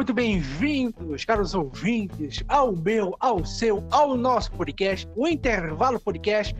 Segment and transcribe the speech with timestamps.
[0.00, 6.56] muito bem-vindos, caros ouvintes, ao meu, ao seu, ao nosso podcast, o Intervalo Podcast.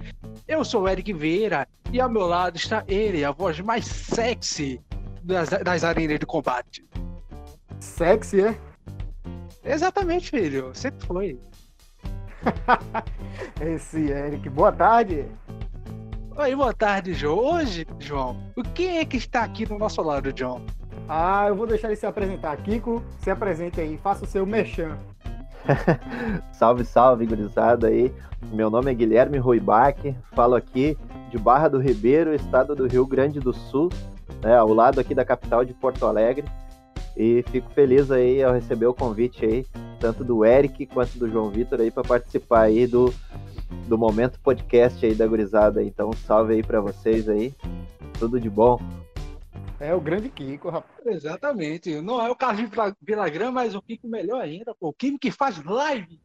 [0.46, 4.78] Eu sou o Eric Vieira e ao meu lado está ele, a voz mais sexy
[5.22, 6.86] das, das arenas de combate.
[7.78, 8.58] Sexy, é?
[9.64, 10.72] Exatamente, filho.
[10.74, 11.40] Sempre foi.
[13.58, 14.50] Esse Eric.
[14.50, 15.24] Boa tarde.
[16.36, 17.38] Oi, boa tarde, João.
[17.38, 20.60] Hoje, João, o quem é que está aqui do nosso lado, John?
[21.12, 22.56] Ah, eu vou deixar ele se apresentar.
[22.58, 24.96] Kiko, se apresente aí, faça o seu mechan.
[26.54, 28.14] salve, salve, gurizada aí.
[28.52, 30.96] Meu nome é Guilherme Ruibach, falo aqui
[31.28, 33.90] de Barra do Ribeiro, estado do Rio Grande do Sul,
[34.40, 36.44] né, ao lado aqui da capital de Porto Alegre.
[37.16, 39.66] E fico feliz aí ao receber o convite aí,
[39.98, 43.12] tanto do Eric quanto do João Vitor aí para participar aí do,
[43.88, 45.82] do momento podcast aí da gurizada.
[45.82, 47.52] Então, salve aí para vocês aí.
[48.16, 48.78] Tudo de bom.
[49.78, 51.06] É o grande Kiko, rapaz.
[51.06, 52.00] Exatamente.
[52.00, 52.70] Não é o Carlos
[53.00, 54.88] Vilagrã, mas o Kiko melhor ainda, pô.
[54.88, 56.20] O Kiko que faz live.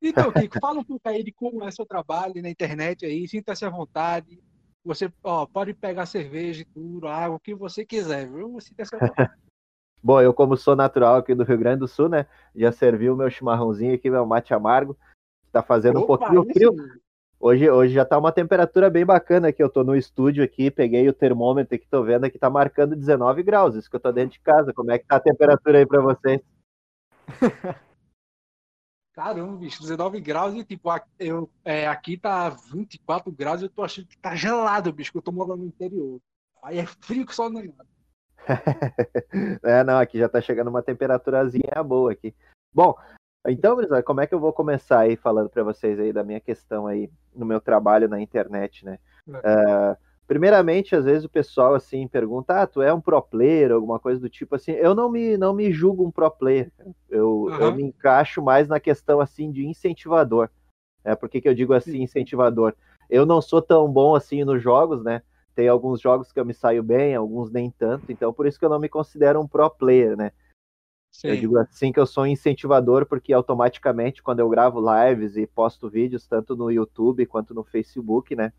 [0.00, 3.64] Então, Kiko, fala um pouco aí de como é seu trabalho na internet aí, sinta-se
[3.64, 4.40] à vontade.
[4.84, 8.56] Você ó, pode pegar cerveja e tudo, água, o que você quiser, viu?
[8.60, 9.30] Sinta-se à vontade.
[10.02, 12.26] Bom, eu como sou natural aqui do Rio Grande do Sul, né?
[12.54, 14.96] Já servi o meu chimarrãozinho aqui, meu mate amargo.
[15.50, 17.00] Tá fazendo Opa, um pouquinho frio.
[17.38, 19.62] Hoje, hoje já tá uma temperatura bem bacana aqui.
[19.62, 23.42] Eu tô no estúdio aqui, peguei o termômetro que tô vendo aqui, tá marcando 19
[23.42, 23.74] graus.
[23.74, 24.72] Isso que eu tô dentro de casa.
[24.72, 26.40] Como é que tá a temperatura aí para vocês?
[29.12, 33.82] Caramba, bicho, 19 graus e tipo, eu, é, aqui tá 24 graus e eu tô
[33.82, 36.20] achando que tá gelado, bicho, que eu tô morando no interior.
[36.62, 37.86] Aí é frio que só não é nada.
[39.62, 42.34] é, não, aqui já tá chegando uma temperaturazinha boa aqui.
[42.74, 42.94] Bom,
[43.48, 46.40] então, Brisa, como é que eu vou começar aí falando para vocês aí da minha
[46.40, 48.98] questão aí no meu trabalho na internet, né?
[49.28, 53.98] Uh, primeiramente, às vezes o pessoal assim pergunta, ah, tu é um pro player, alguma
[53.98, 54.72] coisa do tipo assim.
[54.72, 56.72] Eu não me não me julgo um pro player.
[57.08, 57.54] Eu, uhum.
[57.60, 60.48] eu me encaixo mais na questão assim de incentivador.
[61.04, 62.74] É, por que, que eu digo assim incentivador?
[63.08, 65.22] Eu não sou tão bom assim nos jogos, né?
[65.54, 68.64] Tem alguns jogos que eu me saio bem, alguns nem tanto, então por isso que
[68.64, 70.32] eu não me considero um pro player, né?
[71.16, 71.28] Sim.
[71.28, 75.46] Eu digo assim que eu sou um incentivador, porque automaticamente, quando eu gravo lives e
[75.46, 78.52] posto vídeos, tanto no YouTube quanto no Facebook, né?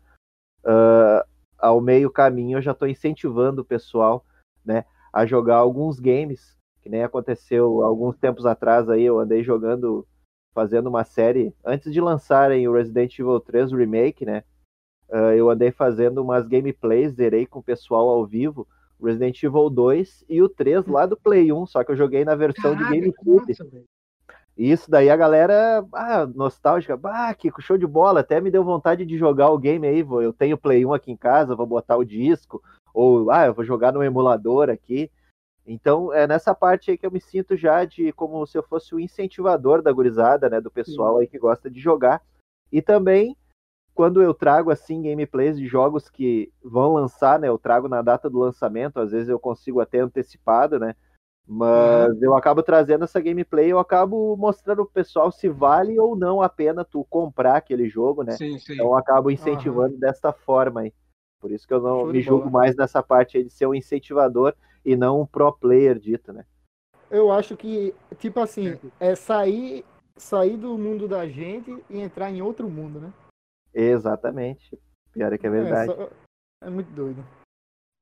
[0.64, 1.24] Uh,
[1.56, 4.24] ao meio caminho eu já estou incentivando o pessoal,
[4.64, 4.84] né?
[5.12, 10.04] A jogar alguns games, que nem aconteceu alguns tempos atrás aí, eu andei jogando,
[10.52, 14.42] fazendo uma série, antes de lançarem o Resident Evil 3 Remake, né?
[15.08, 18.66] Uh, eu andei fazendo umas gameplays, zerei com o pessoal ao vivo,
[19.02, 22.34] Resident Evil 2 e o 3 lá do Play 1, só que eu joguei na
[22.34, 23.54] versão Caraca, de GameCube.
[24.56, 29.06] Isso daí a galera, ah, nostálgica, ah, que show de bola, até me deu vontade
[29.06, 32.04] de jogar o game aí, eu tenho Play 1 aqui em casa, vou botar o
[32.04, 32.60] disco,
[32.92, 35.10] ou, ah, eu vou jogar no emulador aqui.
[35.64, 38.94] Então, é nessa parte aí que eu me sinto já de como se eu fosse
[38.94, 41.20] o incentivador da gurizada, né, do pessoal Sim.
[41.20, 42.20] aí que gosta de jogar.
[42.72, 43.36] E também
[43.98, 47.48] quando eu trago assim gameplays de jogos que vão lançar, né?
[47.48, 50.94] Eu trago na data do lançamento, às vezes eu consigo até antecipado, né?
[51.44, 52.18] Mas uhum.
[52.22, 56.48] eu acabo trazendo essa gameplay, eu acabo mostrando pro pessoal se vale ou não a
[56.48, 58.36] pena tu comprar aquele jogo, né?
[58.36, 58.74] Sim, sim.
[58.74, 59.98] Então eu acabo incentivando uhum.
[59.98, 60.94] dessa forma aí.
[61.40, 63.74] Por isso que eu não Show me julgo mais nessa parte aí de ser um
[63.74, 64.54] incentivador
[64.84, 66.44] e não um pro player dito, né?
[67.10, 69.84] Eu acho que, tipo assim, é sair,
[70.16, 73.12] sair do mundo da gente e entrar em outro mundo, né?
[73.74, 74.78] Exatamente.
[75.12, 75.92] Pior é que é, é verdade.
[75.92, 76.10] É, só...
[76.62, 77.24] é muito doido.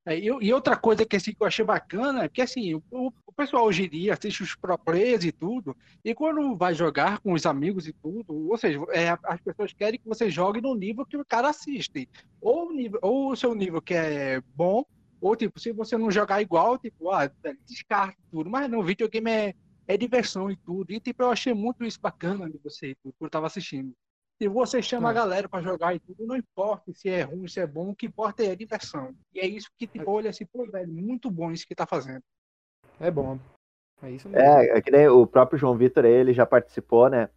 [0.06, 2.82] É, e, e, outra coisa que, assim, que eu achei bacana é que assim, o,
[3.26, 7.18] o, pessoal hoje em dia assiste os pro players e tudo, e quando vai jogar
[7.18, 10.76] com os amigos e tudo, ou seja, é, as pessoas querem que você jogue no
[10.76, 12.08] nível que o cara assiste.
[12.40, 14.84] Ou o, nível, ou o seu nível que é bom,
[15.20, 17.28] ou tipo, se você não jogar igual, tipo, ah,
[17.66, 18.48] descarta tudo.
[18.48, 19.54] Mas não, videogame é,
[19.88, 20.92] é diversão e tudo.
[20.92, 23.92] E tipo, eu achei muito isso bacana de você, por eu tava assistindo.
[24.40, 25.10] Se você chama é.
[25.10, 27.96] a galera para jogar e tudo, não importa se é ruim, se é bom, o
[27.96, 29.14] que importa é a diversão.
[29.34, 32.22] E é isso que, tipo, olha assim, pô, velho, muito bom isso que tá fazendo.
[33.00, 33.38] É bom.
[34.02, 34.46] É isso mesmo.
[34.46, 37.30] É, é que nem o próprio João Vitor, ele já participou, né,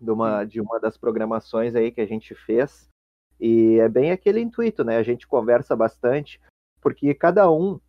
[0.00, 2.88] de uma, de uma das programações aí que a gente fez.
[3.40, 4.96] E é bem aquele intuito, né?
[4.96, 6.40] A gente conversa bastante,
[6.80, 7.80] porque cada um,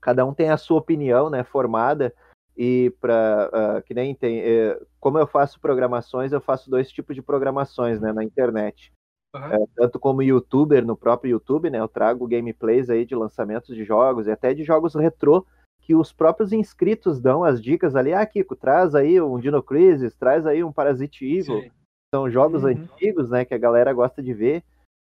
[0.00, 2.14] cada um tem a sua opinião, né, formada
[2.56, 6.90] e para uh, ah, que nem tem eh, como eu faço programações eu faço dois
[6.90, 8.92] tipos de programações né na internet
[9.34, 9.66] uhum.
[9.74, 14.26] tanto como youtuber no próprio YouTube né eu trago gameplays aí de lançamentos de jogos
[14.26, 15.46] e até de jogos retrô
[15.80, 20.14] que os próprios inscritos dão as dicas ali ah Kiko traz aí um Dino Crisis
[20.14, 21.70] traz aí um Parasite Evil Sim.
[22.14, 22.70] são jogos uhum.
[22.70, 24.62] antigos né que a galera gosta de ver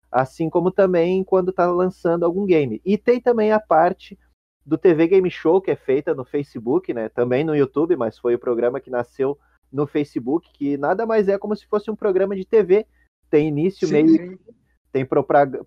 [0.08, 4.16] assim como também quando está lançando algum game e tem também a parte
[4.64, 7.08] do TV Game Show, que é feita no Facebook, né?
[7.08, 9.38] Também no YouTube, mas foi o programa que nasceu
[9.72, 12.86] no Facebook, que nada mais é como se fosse um programa de TV.
[13.28, 14.38] Tem início, sim, meio, sim.
[14.92, 15.06] tem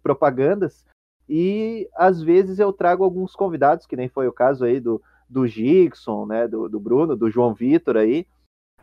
[0.02, 0.86] propagandas,
[1.30, 5.46] e às vezes eu trago alguns convidados, que nem foi o caso aí do, do
[5.46, 6.48] Gixon, né?
[6.48, 8.26] Do, do Bruno, do João Vitor aí.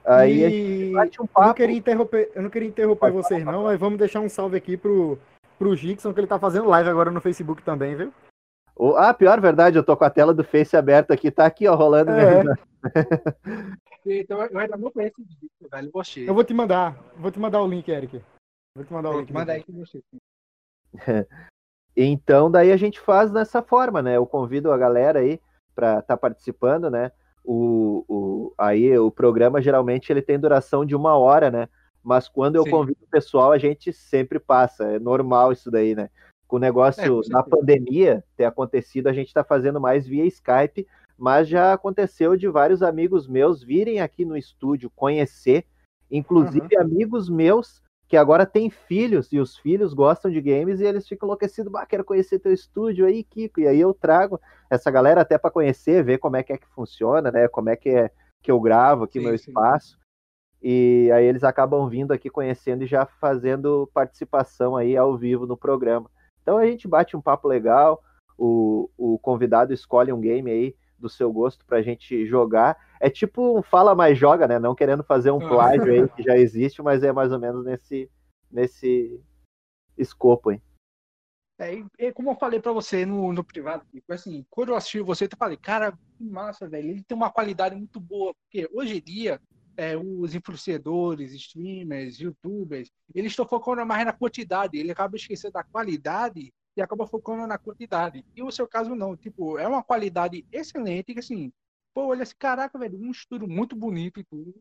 [0.05, 0.45] Aí e...
[0.45, 1.41] a gente bate um papo.
[1.41, 4.57] Eu não queria interromper, eu não queria interromper vocês, não, mas vamos deixar um salve
[4.57, 5.19] aqui pro,
[5.59, 8.13] pro Gixon, que ele tá fazendo live agora no Facebook também, viu?
[8.77, 11.67] O, ah, pior verdade, eu tô com a tela do Face aberta aqui, tá aqui,
[11.69, 12.43] ó, rolando é.
[12.43, 12.59] mesmo.
[14.05, 16.29] então eu ainda não conheço o Gixon, velho, você.
[16.29, 18.21] Eu vou te mandar, vou te mandar o link, Eric.
[18.75, 19.33] Vou te mandar o link.
[19.33, 20.03] Manda aí que você.
[21.97, 24.17] Então, daí a gente faz dessa forma, né?
[24.17, 25.41] Eu convido a galera aí
[25.77, 27.13] para estar tá participando, né?
[27.45, 31.69] O, o, aí o programa geralmente ele tem duração de uma hora, né?
[32.03, 32.71] Mas quando eu Sim.
[32.71, 34.85] convido o pessoal, a gente sempre passa.
[34.85, 36.11] É normal isso daí, né?
[36.47, 40.87] Com o negócio é, da pandemia ter acontecido, a gente está fazendo mais via Skype,
[41.17, 45.65] mas já aconteceu de vários amigos meus virem aqui no estúdio conhecer,
[46.11, 46.83] inclusive uhum.
[46.83, 51.27] amigos meus que agora têm filhos e os filhos gostam de games e eles ficam
[51.27, 53.61] enlouquecidos, bah, quero conhecer teu estúdio aí, Kiko.
[53.61, 56.67] E aí eu trago essa galera até para conhecer, ver como é que é que
[56.69, 57.49] funciona, né?
[57.49, 58.11] Como é que é
[58.43, 59.51] que eu gravo aqui sim, meu sim.
[59.51, 59.99] espaço.
[60.63, 65.57] E aí eles acabam vindo aqui conhecendo e já fazendo participação aí ao vivo no
[65.57, 66.11] programa.
[66.45, 68.05] Então a gente bate um papo legal,
[68.37, 72.77] o, o convidado escolhe um game aí do seu gosto pra gente jogar.
[73.01, 74.59] É tipo um fala mais joga, né?
[74.59, 78.11] Não querendo fazer um plágio aí que já existe, mas é mais ou menos nesse
[78.51, 79.19] nesse
[79.97, 80.61] escopo aí.
[81.59, 85.25] É, e, como eu falei para você no, no privado, assim, quando eu assisti você,
[85.25, 86.91] eu falei, cara, que massa, velho.
[86.91, 89.41] Ele tem uma qualidade muito boa, porque hoje em dia
[89.77, 95.65] é, os influenciadores, streamers, youtubers, eles estão focando mais na quantidade, ele acaba esquecendo da
[95.65, 98.25] qualidade e acaba focando na quantidade.
[98.35, 101.53] E o seu caso não, tipo, é uma qualidade excelente que assim,
[101.93, 104.55] pô, olha assim, caraca, velho, um estudo muito bonito e tudo.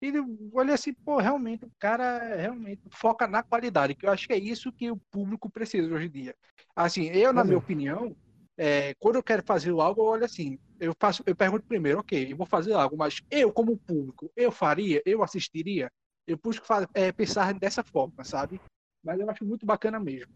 [0.00, 0.12] E
[0.52, 4.38] olha assim, pô, realmente o cara realmente foca na qualidade, que eu acho que é
[4.38, 6.36] isso que o público precisa hoje em dia.
[6.74, 8.16] Assim, eu, na minha opinião,
[8.58, 12.32] é, quando eu quero fazer algo, eu olho assim, eu faço, eu pergunto primeiro, ok,
[12.32, 15.88] eu vou fazer algo, mas eu como público, eu faria, eu assistiria,
[16.26, 18.60] eu busco é, pensar dessa forma, sabe?
[19.02, 20.32] Mas eu acho muito bacana mesmo.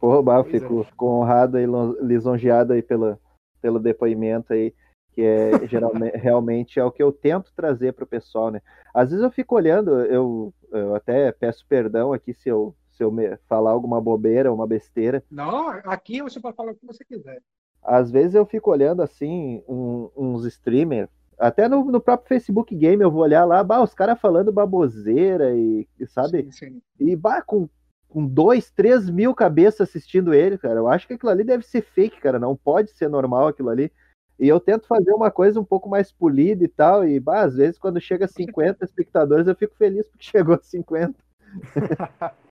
[0.00, 0.84] Porra, bah, fico, é.
[0.84, 1.66] fico honrado e
[2.02, 3.18] lisonjeado aí pelo,
[3.62, 4.74] pelo depoimento aí,
[5.12, 8.60] que é geralmente realmente é o que eu tento trazer para o pessoal, né?
[8.92, 13.12] Às vezes eu fico olhando, eu, eu até peço perdão aqui se eu se eu
[13.12, 15.22] me, falar alguma bobeira, uma besteira.
[15.30, 17.42] Não, aqui você pode falar o que você quiser.
[17.82, 21.08] Às vezes eu fico olhando assim, um, uns streamers,
[21.38, 25.54] até no, no, próprio Facebook Game eu vou olhar lá, bah, os caras falando baboseira
[25.54, 26.48] e, sabe?
[26.50, 26.82] Sim, sim.
[26.98, 27.68] E bah, com,
[28.08, 30.80] com dois, três mil cabeças assistindo ele, cara.
[30.80, 32.38] Eu acho que aquilo ali deve ser fake, cara.
[32.38, 33.92] Não pode ser normal aquilo ali.
[34.38, 37.06] E eu tento fazer uma coisa um pouco mais polida e tal.
[37.06, 40.60] E bah, às vezes, quando chega a 50 espectadores, eu fico feliz porque chegou a
[40.60, 41.14] 50.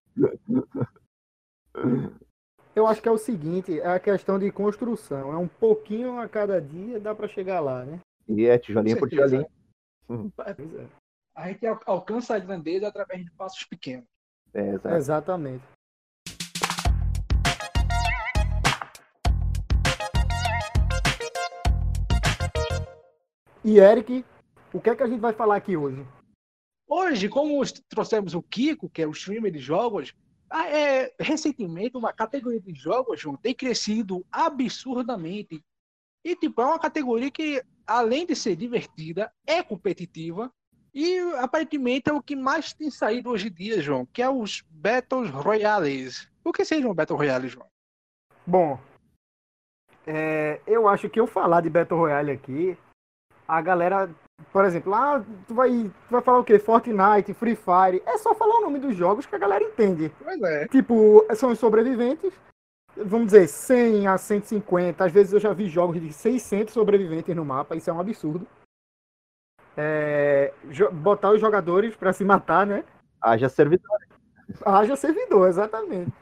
[2.75, 5.31] Eu acho que é o seguinte, é a questão de construção.
[5.31, 7.99] É um pouquinho a cada dia, dá para chegar lá, né?
[8.27, 9.47] E é tijolinho por tijolinho.
[10.09, 10.31] Uhum.
[10.39, 10.85] É.
[11.33, 14.05] A gente alcança a grandeza através de passos pequenos.
[14.53, 15.63] É, Exatamente.
[23.63, 24.23] E Eric,
[24.71, 26.05] o que é que a gente vai falar aqui hoje?
[26.87, 30.13] Hoje, como trouxemos o Kiko, que é o streamer de jogos,
[30.49, 35.63] ah, é, recentemente uma categoria de jogos João, tem crescido absurdamente.
[36.23, 40.51] E tipo, é uma categoria que, além de ser divertida, é competitiva.
[40.93, 44.63] E aparentemente é o que mais tem saído hoje em dia, João, que é os
[44.69, 46.29] Battles Royales.
[46.43, 47.67] O que seja um Battle Royale, João?
[48.47, 48.79] Bom,
[50.07, 52.77] é, eu acho que eu falar de Battle Royale aqui,
[53.47, 54.09] a galera
[54.55, 56.57] por exemplo, lá ah, tu vai, tu vai falar o quê?
[56.57, 58.01] Fortnite, Free Fire.
[58.05, 60.09] É só falar o nome dos jogos que a galera entende.
[60.23, 60.65] Pois é.
[60.69, 62.31] Tipo, são os sobreviventes.
[62.95, 65.03] Vamos dizer, 100 a 150.
[65.03, 67.75] Às vezes eu já vi jogos de 600 sobreviventes no mapa.
[67.75, 68.47] Isso é um absurdo.
[69.75, 70.53] É,
[70.89, 72.85] botar os jogadores para se matar, né?
[73.21, 73.99] Haja servidor.
[74.65, 76.13] Haja servidor, exatamente.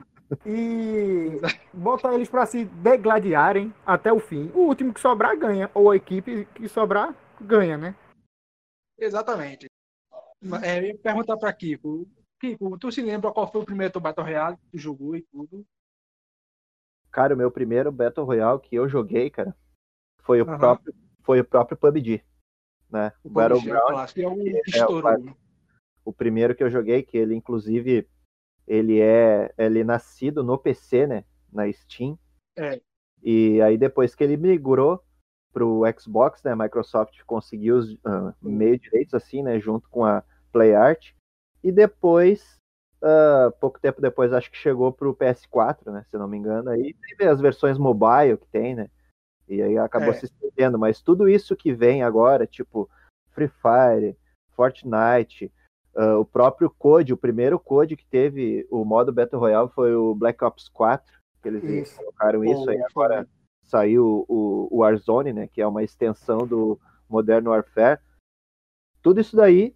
[0.43, 1.39] E
[1.71, 4.51] botar eles para se degladiarem até o fim.
[4.55, 5.69] O último que sobrar ganha.
[5.71, 7.93] Ou a equipe que sobrar ganha, né?
[8.97, 9.67] Exatamente.
[10.63, 12.07] É, eu ia perguntar para Kiko.
[12.39, 15.65] Kiko, tu se lembra qual foi o primeiro Battle Royale que tu jogou e tudo?
[17.11, 19.55] Cara, o meu primeiro Battle Royale que eu joguei, cara,
[20.19, 20.57] foi o, uhum.
[20.57, 22.23] próprio, foi o próprio PUBG.
[22.89, 23.11] Né?
[23.23, 24.09] O, o Battleground.
[24.17, 25.35] É, o, é
[26.05, 28.07] o primeiro que eu joguei, que ele inclusive
[28.67, 31.25] ele é ele é nascido no PC, né?
[31.51, 32.17] Na Steam.
[32.57, 32.81] É.
[33.21, 35.03] E aí depois que ele migrou
[35.53, 40.03] para o Xbox, né, a Microsoft conseguiu os uh, meio direitos assim, né, junto com
[40.03, 41.11] a PlayArt.
[41.63, 42.59] E depois,
[43.01, 46.69] uh, pouco tempo depois, acho que chegou para o PS4, né, se não me engano.
[46.69, 48.89] Aí teve as versões mobile que tem, né?
[49.47, 50.13] E aí acabou é.
[50.13, 50.79] se estendendo.
[50.79, 52.89] Mas tudo isso que vem agora, tipo
[53.31, 54.17] Free Fire,
[54.55, 55.51] Fortnite,
[55.95, 60.15] uh, o próprio Code, o primeiro Code que teve o modo Battle Royale foi o
[60.15, 61.97] Black Ops 4 que eles isso.
[61.97, 63.27] colocaram isso aí agora
[63.63, 66.79] saiu o, o Warzone, né, que é uma extensão do
[67.09, 67.99] Modern Warfare.
[69.01, 69.75] Tudo isso daí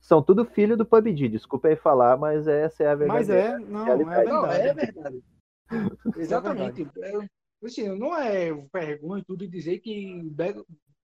[0.00, 1.28] são tudo filho do PUBG.
[1.28, 3.18] Desculpa aí falar, mas essa é a verdade.
[3.18, 4.28] Mas é, não, é verdade.
[4.28, 5.22] Não, é verdade.
[6.16, 6.88] Exatamente.
[6.98, 10.30] É, assim, não é vergonha tudo dizer que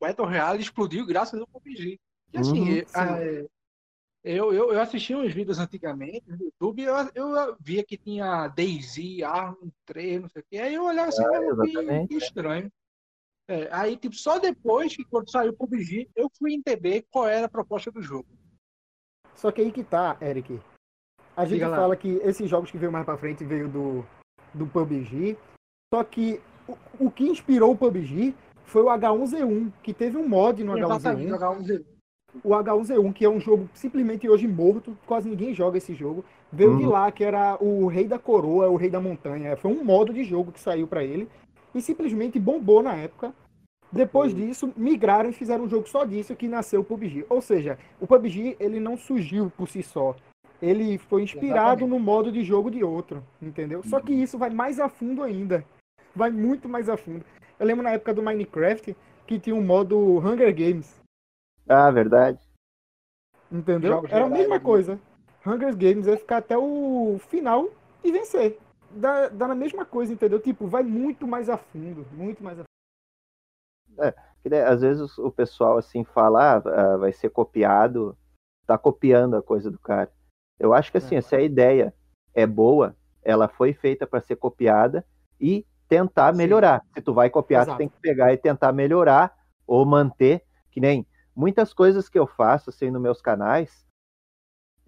[0.00, 1.98] Battle Royale explodiu graças ao PUBG.
[2.32, 3.46] E assim, uhum,
[4.26, 9.22] eu, eu, eu assisti uns vídeos antigamente no YouTube eu, eu via que tinha Daisy,
[9.22, 9.54] Arm
[9.84, 10.58] 3, não sei o que.
[10.58, 12.68] Aí eu olhava assim, ah, que, que, estranho.
[13.48, 17.46] É, aí, tipo, só depois que quando saiu o PUBG, eu fui entender qual era
[17.46, 18.26] a proposta do jogo.
[19.36, 20.60] Só que aí que tá, Eric.
[21.36, 21.96] A gente Diga fala lá.
[21.96, 24.04] que esses jogos que veio mais pra frente veio do,
[24.52, 25.38] do PUBG.
[25.94, 30.64] Só que o, o que inspirou o PUBG foi o H1Z1, que teve um mod
[30.64, 31.38] no H1Z1.
[31.38, 31.95] H1Z1
[32.44, 36.24] o H1Z1, que é um jogo simplesmente hoje morto, quase ninguém joga esse jogo.
[36.52, 36.78] Veio uhum.
[36.78, 39.56] de lá, que era o Rei da Coroa, o Rei da Montanha.
[39.56, 41.28] Foi um modo de jogo que saiu para ele
[41.74, 43.34] e simplesmente bombou na época.
[43.90, 44.38] Depois uhum.
[44.38, 47.24] disso, migraram e fizeram um jogo só disso que nasceu o PUBG.
[47.28, 50.14] Ou seja, o PUBG ele não surgiu por si só.
[50.60, 51.90] Ele foi inspirado Exatamente.
[51.90, 53.80] no modo de jogo de outro, entendeu?
[53.80, 53.90] Uhum.
[53.90, 54.22] Só que uhum.
[54.22, 55.64] isso vai mais a fundo ainda.
[56.14, 57.24] Vai muito mais a fundo.
[57.58, 61.05] Eu lembro na época do Minecraft que tinha um modo Hunger Games.
[61.68, 62.38] Ah, verdade.
[63.50, 63.92] Entendeu?
[63.92, 64.98] Jogos Era a mesma coisa.
[65.46, 67.68] Hunger Games ia ficar até o final
[68.02, 68.58] e vencer.
[68.90, 70.40] Dá, dá na mesma coisa, entendeu?
[70.40, 72.06] Tipo, vai muito mais a fundo.
[72.12, 72.66] Muito mais a fundo.
[74.02, 74.14] É,
[74.64, 78.16] às vezes o pessoal assim fala, ah, ah, vai ser copiado,
[78.66, 80.10] tá copiando a coisa do cara.
[80.58, 81.20] Eu acho que assim, é.
[81.20, 81.94] se a ideia
[82.34, 85.04] é boa, ela foi feita para ser copiada
[85.40, 86.38] e tentar Sim.
[86.38, 86.82] melhorar.
[86.94, 87.76] Se tu vai copiar, Exato.
[87.76, 89.34] tu tem que pegar e tentar melhorar
[89.66, 91.06] ou manter, que nem
[91.36, 93.86] muitas coisas que eu faço assim nos meus canais,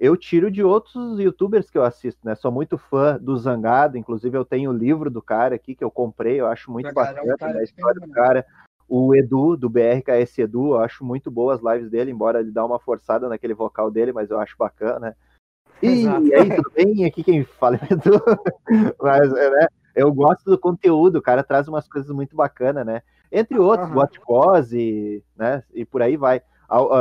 [0.00, 2.34] eu tiro de outros youtubers que eu assisto, né?
[2.34, 5.90] Sou muito fã do Zangado, inclusive eu tenho o livro do cara aqui que eu
[5.90, 8.46] comprei, eu acho muito Zangado bacana é um a história do cara.
[8.88, 12.64] O Edu, do BRKS Edu, eu acho muito boas as lives dele, embora ele dá
[12.64, 15.14] uma forçada naquele vocal dele, mas eu acho bacana.
[15.82, 17.04] E aí, tudo bem?
[17.04, 18.22] Aqui quem fala é Edu.
[19.02, 23.02] mas, né, eu gosto do conteúdo, o cara traz umas coisas muito bacanas, né?
[23.30, 23.96] Entre outros, uhum.
[23.96, 24.18] Watch
[25.36, 25.62] né?
[25.72, 26.42] E por aí vai.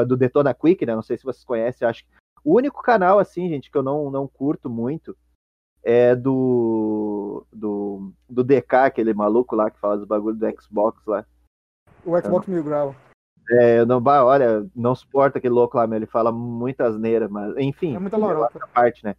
[0.07, 0.96] do Detona Quick, né?
[0.96, 2.10] Não sei se vocês conhecem, acho que.
[2.43, 5.15] O único canal, assim, gente, que eu não, não curto muito
[5.84, 11.25] é do, do, do DK, aquele maluco lá que fala dos bagulhos do Xbox lá.
[12.05, 12.96] O Xbox Mil Grau.
[13.50, 17.96] É, eu não, olha, não suporta aquele louco lá, ele fala muitas asneira, mas enfim.
[17.96, 18.60] É muita lorota.
[18.74, 19.15] parte, né?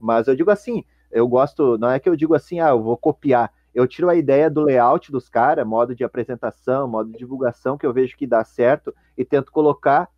[0.00, 2.96] Mas eu digo assim, eu gosto, não é que eu digo assim, ah, eu vou
[2.96, 7.78] copiar eu tiro a ideia do layout dos caras, modo de apresentação, modo de divulgação,
[7.78, 10.08] que eu vejo que dá certo, e tento colocar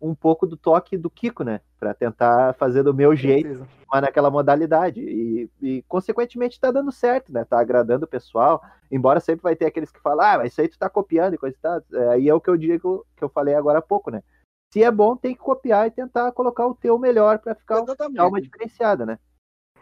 [0.00, 1.60] um pouco do toque do Kiko, né?
[1.78, 5.00] Para tentar fazer do meu jeito, mas naquela modalidade.
[5.00, 7.44] E, e consequentemente está dando certo, né?
[7.44, 8.62] Tá agradando o pessoal.
[8.90, 11.38] Embora sempre vai ter aqueles que falam, ah, mas isso aí tu tá copiando e
[11.38, 11.82] coisa e tal.
[11.92, 14.22] É, aí é o que eu digo, que eu falei agora há pouco, né?
[14.72, 17.80] Se é bom, tem que copiar e tentar colocar o teu melhor para ficar
[18.28, 19.18] uma diferenciada, né?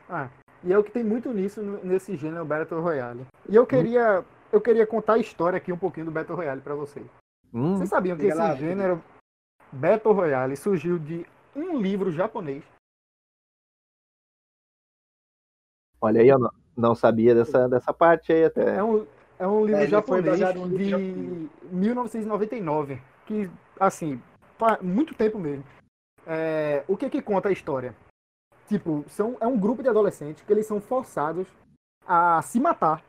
[0.08, 0.30] Ah,
[0.65, 3.27] e é o que tem muito nisso nesse gênero Battle Royale.
[3.49, 6.75] E eu queria, eu queria contar a história aqui um pouquinho do Battle Royale para
[6.75, 7.07] vocês.
[7.53, 9.03] Hum, vocês sabiam que esse lá, gênero
[9.73, 12.65] Battle Royale surgiu de um livro japonês?
[16.00, 18.77] Olha aí, eu não, não sabia dessa, dessa parte aí até.
[18.77, 19.07] É um,
[19.38, 24.21] é um livro é, japonês de 1999, que, assim,
[24.81, 25.65] muito tempo mesmo.
[26.27, 27.95] É, o que que conta a história?
[28.68, 31.46] Tipo, são, é um grupo de adolescentes que eles são forçados
[32.06, 33.02] a se matar,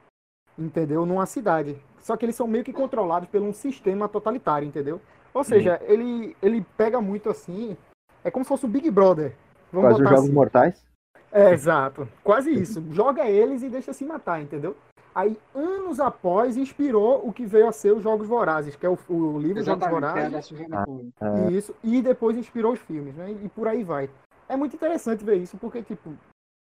[0.57, 1.05] entendeu?
[1.05, 1.77] Numa cidade.
[1.99, 5.01] Só que eles são meio que controlados por um sistema totalitário, entendeu?
[5.33, 5.87] Ou seja, uhum.
[5.87, 7.77] ele, ele pega muito assim.
[8.23, 9.35] É como se fosse o Big Brother.
[9.71, 10.33] Vamos Quase os Jogos assim.
[10.33, 10.85] Mortais?
[11.31, 12.07] É, exato.
[12.23, 12.83] Quase isso.
[12.91, 14.75] Joga eles e deixa se matar, entendeu?
[15.13, 18.97] Aí, anos após, inspirou o que veio a ser os Jogos Vorazes, que é o,
[19.09, 21.11] o livro Exatamente, Jogos é Vorazes.
[21.19, 21.51] É ah, é.
[21.51, 23.35] Isso, e depois inspirou os filmes, né?
[23.43, 24.09] E por aí vai
[24.49, 26.17] é muito interessante ver isso, porque, tipo,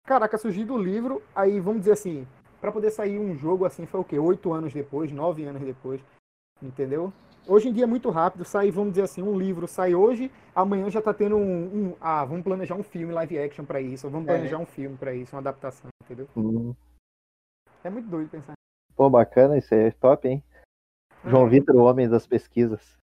[0.05, 2.27] caraca, surgiu do livro, aí vamos dizer assim,
[2.61, 4.19] para poder sair um jogo assim foi o quê?
[4.19, 6.01] Oito anos depois, nove anos depois,
[6.61, 7.13] entendeu?
[7.47, 10.91] Hoje em dia é muito rápido, sai, vamos dizer assim, um livro sai hoje, amanhã
[10.91, 14.13] já tá tendo um, um ah, vamos planejar um filme live action para isso, ou
[14.13, 14.33] vamos é.
[14.33, 14.59] planejar é.
[14.59, 16.29] um filme para isso, uma adaptação, entendeu?
[16.35, 16.75] Uhum.
[17.85, 18.55] É muito doido pensar.
[18.97, 20.43] Pô, bacana, isso aí é top, hein?
[21.25, 22.97] João Vitor, o homem das pesquisas.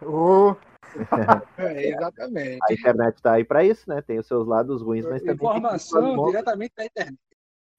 [0.00, 0.56] Ô,
[1.58, 2.60] É, exatamente.
[2.68, 4.00] A internet tá aí pra isso, né?
[4.02, 7.18] Tem os seus lados ruins, mas também Informação diretamente da internet.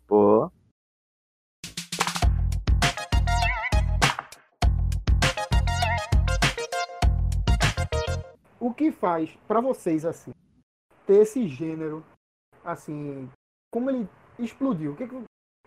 [0.08, 0.52] Pô,
[8.60, 10.32] o que faz pra vocês assim
[11.06, 12.04] ter esse gênero
[12.64, 13.30] assim,
[13.72, 14.94] como ele explodiu?
[14.94, 15.24] O que, que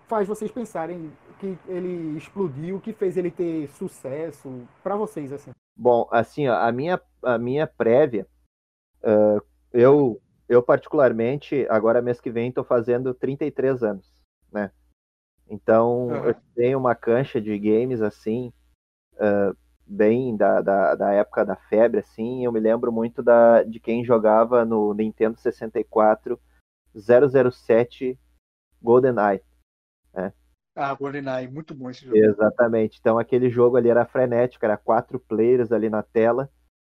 [0.06, 5.52] faz vocês pensarem que ele explodiu, o que fez ele ter sucesso pra vocês assim?
[5.76, 8.26] Bom, assim, ó, a minha, a minha prévia,
[9.02, 9.40] ah,
[9.72, 14.06] eu, eu particularmente, agora mês que vem, estou fazendo 33 anos,
[14.52, 14.70] né?
[15.48, 16.26] Então, Aham.
[16.26, 18.52] eu tenho uma cancha de games, assim,
[19.18, 19.54] ah,
[19.86, 24.04] bem da, da, da época da febre, assim, eu me lembro muito da, de quem
[24.04, 26.38] jogava no Nintendo 64
[26.94, 28.18] 007
[28.82, 29.42] GoldenEye.
[30.80, 32.16] Ah, GoldenEye, muito bom esse jogo.
[32.16, 32.98] Exatamente.
[33.00, 36.48] Então aquele jogo ali era frenético, era quatro players ali na tela,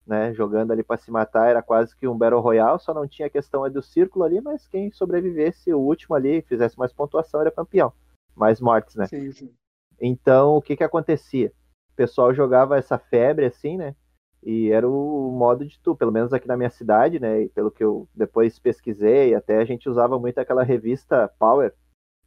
[0.05, 0.33] né?
[0.33, 3.31] Jogando ali para se matar, era quase que um Battle Royale, só não tinha a
[3.31, 7.93] questão do círculo ali, mas quem sobrevivesse o último ali, fizesse mais pontuação, era campeão.
[8.35, 9.07] Mais mortes, né?
[9.07, 9.53] Sim, sim.
[9.99, 11.53] Então o que que acontecia?
[11.93, 13.95] O pessoal jogava essa febre assim, né?
[14.45, 17.43] E era o modo de tu, pelo menos aqui na minha cidade, né?
[17.43, 21.73] E pelo que eu depois pesquisei, até a gente usava muito aquela revista Power.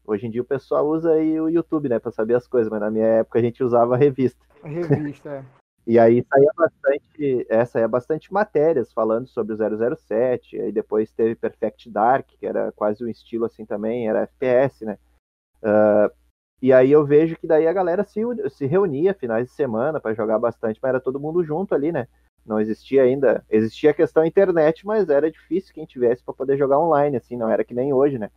[0.06, 2.80] Hoje em dia o pessoal usa aí o YouTube, né, para saber as coisas, mas
[2.80, 4.40] na minha época a gente usava a revista.
[4.62, 5.44] A revista, é.
[5.86, 11.36] E aí saía bastante, é, saía bastante matérias falando sobre o 007, aí depois teve
[11.36, 14.98] Perfect Dark, que era quase um estilo assim também, era FPS, né?
[15.62, 16.10] Ah,
[16.60, 20.14] e aí eu vejo que daí a galera se, se reunia finais de semana para
[20.14, 22.08] jogar bastante, mas era todo mundo junto ali, né?
[22.44, 26.78] Não existia ainda, existia a questão internet, mas era difícil quem tivesse para poder jogar
[26.80, 28.30] online, assim, não era que nem hoje, né?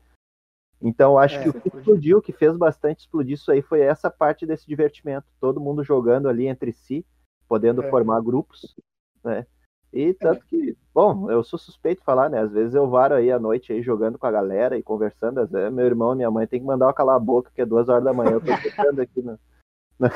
[0.82, 3.82] Então acho É, que o que explodiu, o que fez bastante explodir isso aí foi
[3.82, 7.06] essa parte desse divertimento, todo mundo jogando ali entre si,
[7.50, 7.90] podendo É.
[7.90, 8.76] formar grupos,
[9.24, 9.46] né?
[9.92, 12.40] E tanto que, bom, eu sou suspeito de falar, né?
[12.40, 15.40] Às vezes eu varo aí à noite aí jogando com a galera e conversando.
[15.40, 17.62] Às vezes meu irmão e minha mãe tem que mandar eu calar a boca, que
[17.62, 18.34] é duas horas da manhã.
[18.34, 19.40] Eu tô escutando aqui no,
[20.00, 20.08] no,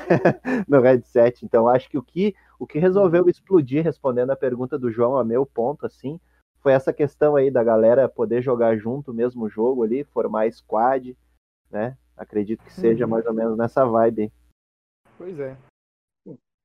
[0.68, 1.44] no headset.
[1.44, 5.24] Então acho que o que, o que resolveu explodir, respondendo a pergunta do João, a
[5.24, 6.20] meu ponto, assim,
[6.60, 11.18] foi essa questão aí da galera poder jogar junto o mesmo jogo ali, formar squad,
[11.72, 11.98] né?
[12.16, 13.10] Acredito que seja Uhum.
[13.10, 14.32] mais ou menos nessa vibe.
[15.18, 15.58] Pois é.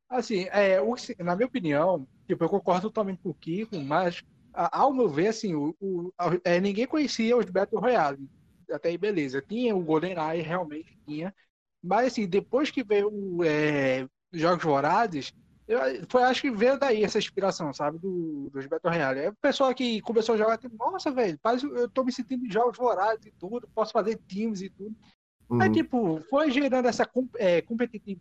[0.08, 4.92] Assim, é, o- na minha opinião, tipo, eu concordo totalmente com o Kiko, mas ao
[4.92, 6.12] meu ver, assim, o, o-
[6.44, 8.28] é, ninguém conhecia os Battle Royale.
[8.70, 9.42] Até aí, beleza.
[9.42, 11.34] Tinha o GoldenEye, realmente tinha.
[11.82, 15.32] Mas, assim, depois que veio o, é, os Jogos Vorazes,
[15.66, 19.20] eu, foi, acho que veio daí essa inspiração, sabe, do, dos Battle Royale.
[19.20, 22.44] É o pessoal que começou a jogar, tipo, nossa, velho, parece, eu tô me sentindo
[22.46, 24.94] em Jogos Vorazes e tudo, posso fazer times e tudo.
[25.50, 25.72] Aí, Uhum.
[25.72, 27.04] tipo, foi gerando essa
[27.38, 27.58] é,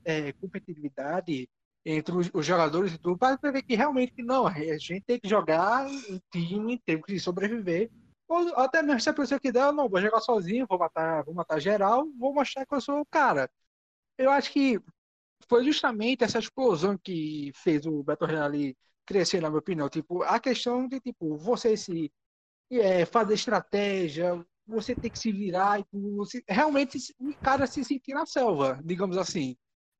[0.06, 1.50] é, competitividade
[1.90, 5.88] entre os, jogadores e tudo, para ver que realmente não, a gente tem que jogar
[5.90, 7.90] em time, tem que sobreviver.
[8.28, 11.34] Ou até mesmo se a pessoa quiser, eu não, vou jogar sozinho, vou matar, vou
[11.34, 13.50] matar geral, vou mostrar que eu sou o cara.
[14.18, 14.80] Eu acho que
[15.50, 19.90] foi justamente essa explosão que fez o Battle Royale crescer, na minha opinião.
[19.90, 22.12] Tipo, a questão de, tipo, você se
[22.72, 27.84] é, fazer estratégia, você tem que se virar e tudo, você- realmente o cara se
[27.84, 29.58] sentir na selva, digamos assim.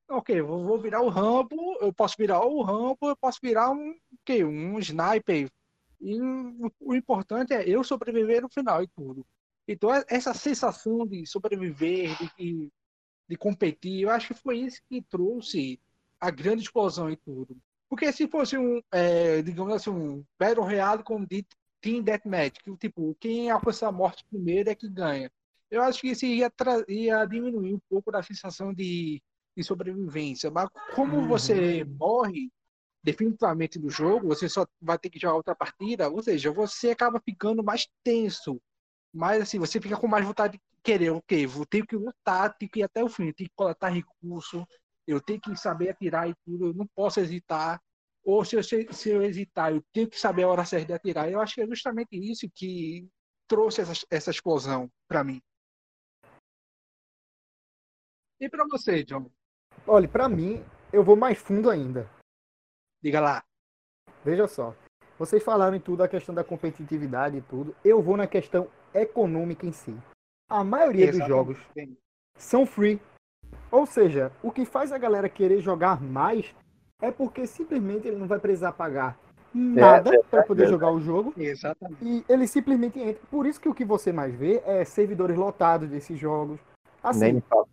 [0.10, 3.92] Ok, vou, vou virar o Rambo, eu posso virar o Rambo, eu posso virar um,
[3.92, 4.44] o quê?
[4.44, 5.50] um sniper.
[6.00, 9.26] E o, o importante é eu sobreviver no final e tudo.
[9.68, 12.72] Então, é- essa sensação de sobreviver, de,
[13.30, 15.80] de, competir, eu acho que foi isso que trouxe
[16.20, 17.58] a grande explosão e tudo.
[17.90, 21.26] Porque se fosse um, é, digamos assim, um Battle Royale com
[21.82, 25.32] Team Deathmatch, que tipo, quem alcançar a morte primeiro é que ganha.
[25.70, 26.52] Eu acho que isso ia,
[26.88, 29.22] ia diminuir um pouco da sensação de,
[29.58, 30.52] de sobrevivência.
[30.52, 31.28] Mas como Uhum.
[31.28, 32.50] você morre
[33.04, 37.22] definitivamente do jogo, você só vai ter que jogar outra partida, ou seja, você acaba
[37.24, 38.62] ficando mais tenso.
[39.14, 42.72] Mas assim, você fica com mais vontade de querer, ok, vou ter que lutar, tenho
[42.72, 44.66] que ir até o fim, tenho que coletar recurso,
[45.08, 47.82] eu tenho que saber atirar e tudo, eu não posso hesitar.
[48.24, 51.32] Ou se eu, se eu hesitar, eu tenho que saber a hora certa de atirar.
[51.32, 53.08] Eu acho que é justamente isso que
[53.48, 55.42] trouxe essa, essa explosão para mim.
[58.40, 59.32] E para você, John?
[59.88, 62.10] Olha, pra mim, eu vou mais fundo ainda.
[63.02, 63.44] Diga lá.
[64.24, 64.76] Veja só.
[65.18, 67.74] Vocês falaram em tudo a questão da competitividade e tudo.
[67.84, 69.96] Eu vou na questão econômica em si.
[70.50, 71.30] A maioria dos Exatamente.
[71.30, 71.58] jogos
[72.38, 73.02] são free.
[73.72, 76.54] Ou seja, o que faz a galera querer jogar mais
[77.02, 79.18] é porque simplesmente ele não vai precisar pagar
[79.54, 80.72] nada para poder verdade.
[80.72, 81.34] jogar o jogo.
[81.38, 82.04] Exatamente.
[82.04, 83.22] E ele simplesmente entra.
[83.32, 86.60] Por isso que o que você mais vê é servidores lotados desses jogos.
[87.02, 87.68] Assim, Nem me fala.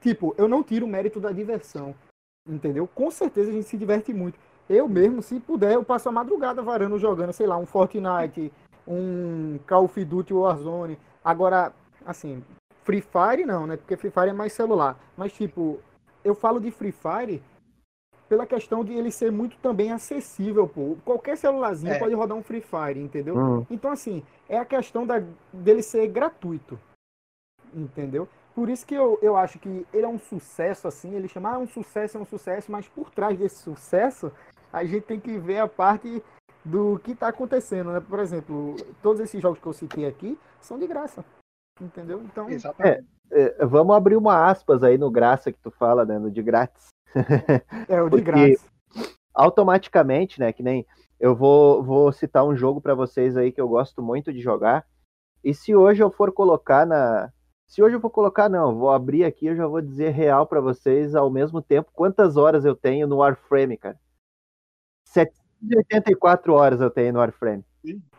[0.00, 1.94] Tipo, eu não tiro o mérito da diversão.
[2.48, 2.88] Entendeu?
[2.94, 4.38] Com certeza a gente se diverte muito.
[4.68, 8.52] Eu mesmo, se puder, eu passo a madrugada varando jogando, sei lá, um Fortnite,
[8.86, 10.98] um Call of Duty Warzone.
[11.24, 11.72] Agora,
[12.04, 12.42] assim,
[12.84, 13.76] Free Fire não, né?
[13.76, 14.98] Porque Free Fire é mais celular.
[15.16, 15.78] Mas, tipo,
[16.24, 17.42] eu falo de Free Fire
[18.28, 20.96] pela questão de ele ser muito também acessível, pô.
[21.04, 21.98] Qualquer celularzinho é.
[21.98, 23.36] pode rodar um Free Fire, entendeu?
[23.36, 23.66] Uhum.
[23.70, 26.78] Então, assim, é a questão da, dele ser gratuito,
[27.74, 28.28] entendeu?
[28.58, 31.58] Por isso que eu, eu acho que ele é um sucesso, assim, ele chama ah,
[31.60, 34.32] um sucesso, é um sucesso, mas por trás desse sucesso,
[34.72, 36.20] a gente tem que ver a parte
[36.64, 38.00] do que está acontecendo, né?
[38.00, 41.24] Por exemplo, todos esses jogos que eu citei aqui são de graça,
[41.80, 42.20] entendeu?
[42.24, 42.48] Então,
[42.80, 46.18] é, é, vamos abrir uma aspas aí no graça que tu fala, né?
[46.18, 46.88] No de grátis.
[47.88, 48.66] É, o de graça.
[49.32, 50.52] Automaticamente, né?
[50.52, 50.84] Que nem
[51.20, 54.84] eu vou, vou citar um jogo para vocês aí que eu gosto muito de jogar.
[55.44, 57.32] E se hoje eu for colocar na.
[57.68, 60.58] Se hoje eu for colocar, não, vou abrir aqui, eu já vou dizer real para
[60.60, 64.00] vocês ao mesmo tempo quantas horas eu tenho no Warframe, cara.
[65.04, 67.62] 784 horas eu tenho no Warframe.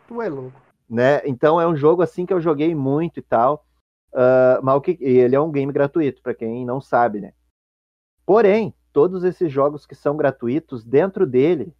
[0.06, 0.60] Tu é louco.
[0.88, 1.20] Né?
[1.26, 3.66] Então é um jogo assim que eu joguei muito e tal.
[4.12, 7.32] Uh, mas que, ele é um game gratuito, para quem não sabe, né?
[8.24, 11.74] Porém, todos esses jogos que são gratuitos, dentro dele,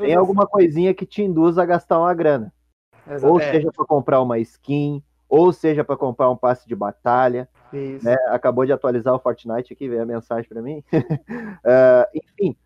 [0.00, 2.52] tem alguma coisinha que te induz a gastar uma grana.
[3.08, 3.32] Exato.
[3.32, 3.52] Ou é.
[3.52, 7.48] seja para comprar uma skin, ou seja para comprar um passe de batalha.
[7.72, 8.14] Né?
[8.28, 10.82] Acabou de atualizar o Fortnite aqui, veio a mensagem para mim.
[10.92, 12.56] uh, enfim,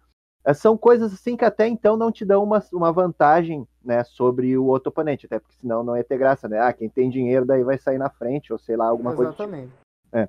[0.45, 4.57] é, são coisas assim que até então não te dão uma, uma vantagem né, sobre
[4.57, 6.61] o outro oponente, até porque senão não ia ter graça, né?
[6.61, 9.37] Ah, quem tem dinheiro daí vai sair na frente, ou sei lá, alguma Exatamente.
[9.37, 9.45] coisa.
[9.45, 9.73] Exatamente.
[9.73, 10.19] Tipo.
[10.19, 10.29] É.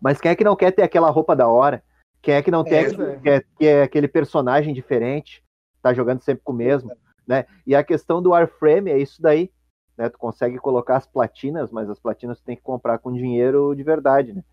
[0.00, 1.82] Mas quem é que não quer ter aquela roupa da hora?
[2.22, 3.16] Quem é que não é, quer é.
[3.16, 5.42] que, é, que é aquele personagem diferente?
[5.82, 6.92] Tá jogando sempre com o mesmo,
[7.26, 7.44] né?
[7.66, 9.50] E a questão do Warframe é isso daí,
[9.96, 10.08] né?
[10.08, 13.82] Tu consegue colocar as platinas, mas as platinas tu tem que comprar com dinheiro de
[13.82, 14.44] verdade, né?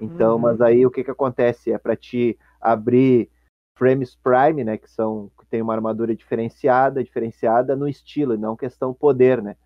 [0.00, 0.38] Então, uhum.
[0.38, 1.72] mas aí o que que acontece?
[1.72, 3.30] É para te abrir
[3.76, 8.92] frames prime, né, que são que tem uma armadura diferenciada, diferenciada no estilo, não questão
[8.92, 9.56] poder, né?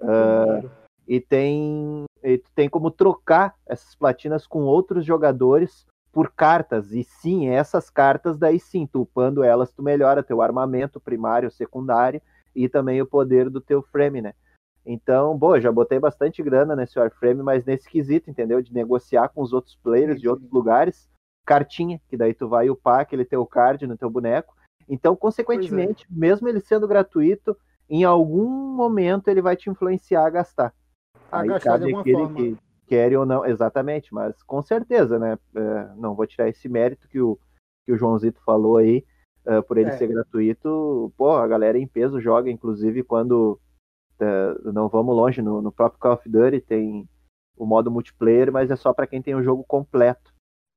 [0.00, 0.70] Uh,
[1.06, 7.48] e tem e tem como trocar essas platinas com outros jogadores por cartas e sim
[7.48, 12.20] essas cartas daí sim tu upando elas tu melhora teu armamento primário secundário
[12.54, 14.34] e também o poder do teu frame né
[14.90, 19.42] então boa já botei bastante grana nesse Warframe mas nesse quesito entendeu de negociar com
[19.42, 21.08] os outros players de outros lugares
[21.48, 24.54] cartinha, que daí tu vai upar aquele teu card no teu boneco.
[24.86, 26.06] Então, consequentemente, é.
[26.10, 27.56] mesmo ele sendo gratuito,
[27.88, 30.74] em algum momento ele vai te influenciar a gastar.
[31.32, 32.34] A Aí gastar cabe aquele forma.
[32.36, 35.38] que quer ou não, exatamente, mas com certeza, né?
[35.54, 37.38] É, não vou tirar esse mérito que o,
[37.86, 39.02] que o Joãozito falou aí,
[39.46, 39.96] uh, por ele é.
[39.96, 41.10] ser gratuito.
[41.16, 43.58] Pô, a galera em peso joga, inclusive quando
[44.64, 47.08] não vamos longe, no, no próprio Call of Duty tem
[47.56, 50.32] o modo multiplayer, mas é só para quem tem o jogo completo.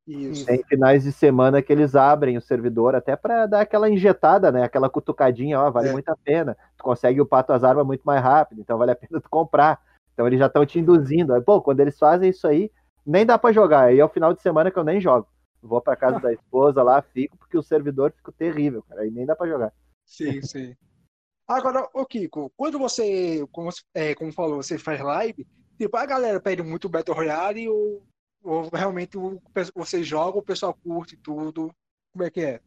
[0.08, 0.46] Isso.
[0.46, 4.64] Tem finais de semana que eles abrem o servidor até para dar aquela injetada, né?
[4.64, 5.92] Aquela cutucadinha, ó, vale é.
[5.92, 6.58] muito a pena.
[6.76, 9.80] Tu consegue upar tuas armas muito mais rápido, então vale a pena tu comprar.
[10.14, 11.34] Então eles já estão te induzindo.
[11.34, 12.72] Aí, pô, quando eles fazem isso aí,
[13.06, 13.86] nem dá para jogar.
[13.86, 15.28] Aí é o final de semana que eu nem jogo.
[15.62, 19.02] Vou para casa da esposa lá, fico, porque o servidor fica terrível, cara.
[19.02, 19.72] Aí nem dá para jogar.
[20.04, 20.76] Sim, sim.
[21.52, 25.46] Agora, ô Kiko, quando você, como, é, como falou, você faz live,
[25.78, 28.04] tipo, a galera pede muito Battle Royale ou
[28.44, 29.18] ou realmente
[29.76, 31.74] você joga, o pessoal curte tudo?
[32.12, 32.60] Como é que é?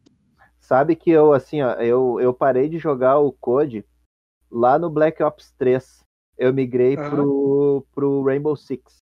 [0.57, 3.85] Sabe que eu, assim, ó, eu, eu parei de jogar o Code
[4.49, 6.03] lá no Black Ops 3.
[6.37, 7.09] Eu migrei uhum.
[7.09, 9.03] pro, pro Rainbow Six.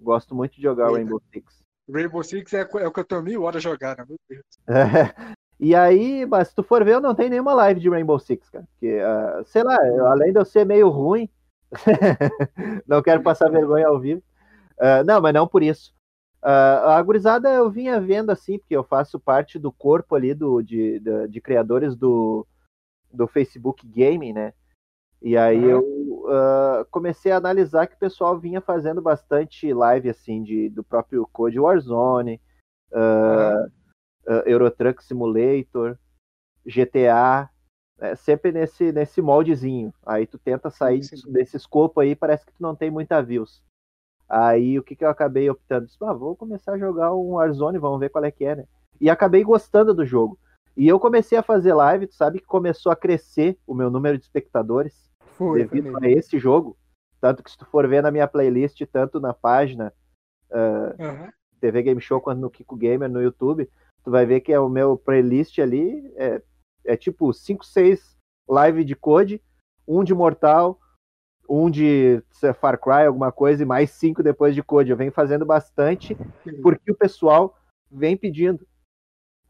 [0.00, 1.62] Gosto muito de jogar o Rainbow Six.
[1.90, 4.44] Rainbow Six é, é o que eu tenho mil horas jogando, meu Deus.
[4.68, 5.33] É.
[5.58, 8.48] E aí, mas se tu for ver, eu não tenho nenhuma live de Rainbow Six,
[8.50, 8.66] cara.
[8.72, 11.28] Porque, uh, sei lá, eu, além de eu ser meio ruim,
[12.86, 14.22] não quero passar vergonha ao vivo.
[14.78, 15.94] Uh, não, mas não por isso.
[16.42, 20.60] Uh, a gurizada eu vinha vendo assim, porque eu faço parte do corpo ali do,
[20.60, 22.46] de, de, de criadores do,
[23.12, 24.52] do Facebook Gaming, né?
[25.22, 30.42] E aí eu uh, comecei a analisar que o pessoal vinha fazendo bastante live assim
[30.42, 32.38] de, do próprio Code Warzone,
[32.92, 33.72] uh,
[34.26, 35.98] uh, Eurotruck Simulator,
[36.66, 37.48] GTA,
[37.98, 38.14] né?
[38.16, 39.92] sempre nesse, nesse moldezinho.
[40.04, 43.62] Aí tu tenta sair desse escopo aí, parece que tu não tem muita views.
[44.28, 45.86] Aí o que, que eu acabei optando?
[46.02, 48.64] ah, vou começar a jogar um Warzone, vamos ver qual é que é, né?
[49.00, 50.38] E acabei gostando do jogo.
[50.76, 54.18] E eu comecei a fazer live, tu sabe que começou a crescer o meu número
[54.18, 56.76] de espectadores foi, devido foi a esse jogo.
[57.20, 59.92] Tanto que se tu for ver na minha playlist, tanto na página
[60.50, 61.28] uh, uhum.
[61.60, 63.70] TV Game Show quanto no Kiko Gamer no YouTube,
[64.04, 66.42] tu vai ver que é o meu playlist ali é,
[66.84, 68.14] é tipo 5, 6
[68.48, 69.42] live de code,
[69.86, 70.78] um de Mortal,
[71.48, 72.22] um de
[72.60, 74.90] Far Cry, alguma coisa, e mais cinco depois de Code.
[74.90, 76.16] Eu venho fazendo bastante,
[76.62, 77.56] porque o pessoal
[77.90, 78.66] vem pedindo.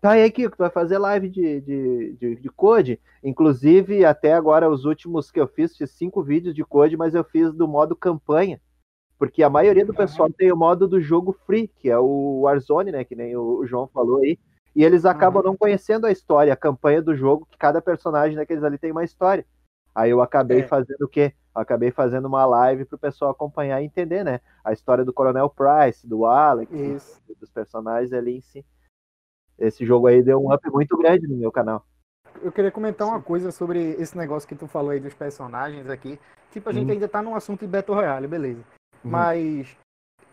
[0.00, 3.00] Tá aí, Kiko, tu vai fazer live de, de, de, de, Code.
[3.22, 7.24] Inclusive, até agora, os últimos que eu fiz, fiz cinco vídeos de Code, mas eu
[7.24, 8.60] fiz do modo campanha.
[9.18, 12.92] Porque a maioria do pessoal tem o modo do jogo free, que é o Warzone,
[12.92, 13.04] né?
[13.04, 14.38] Que nem o João falou aí.
[14.74, 18.64] E eles acabam não conhecendo a história, a campanha do jogo, que cada personagem daqueles
[18.64, 19.46] ali tem uma história.
[19.94, 20.66] Aí eu acabei é.
[20.66, 21.32] fazendo o quê?
[21.54, 24.40] Eu acabei fazendo uma live para o pessoal acompanhar e entender, né?
[24.64, 27.22] A história do Coronel Price, do Alex, Isso.
[27.38, 28.66] dos personagens ali em si.
[29.56, 31.86] Esse jogo aí deu um up muito grande no meu canal.
[32.42, 36.18] Eu queria comentar uma coisa sobre esse negócio que tu falou aí dos personagens aqui.
[36.50, 36.92] Tipo, a gente uhum.
[36.92, 38.64] ainda tá num assunto de Battle Royale, beleza.
[39.04, 39.10] Uhum.
[39.10, 39.76] Mas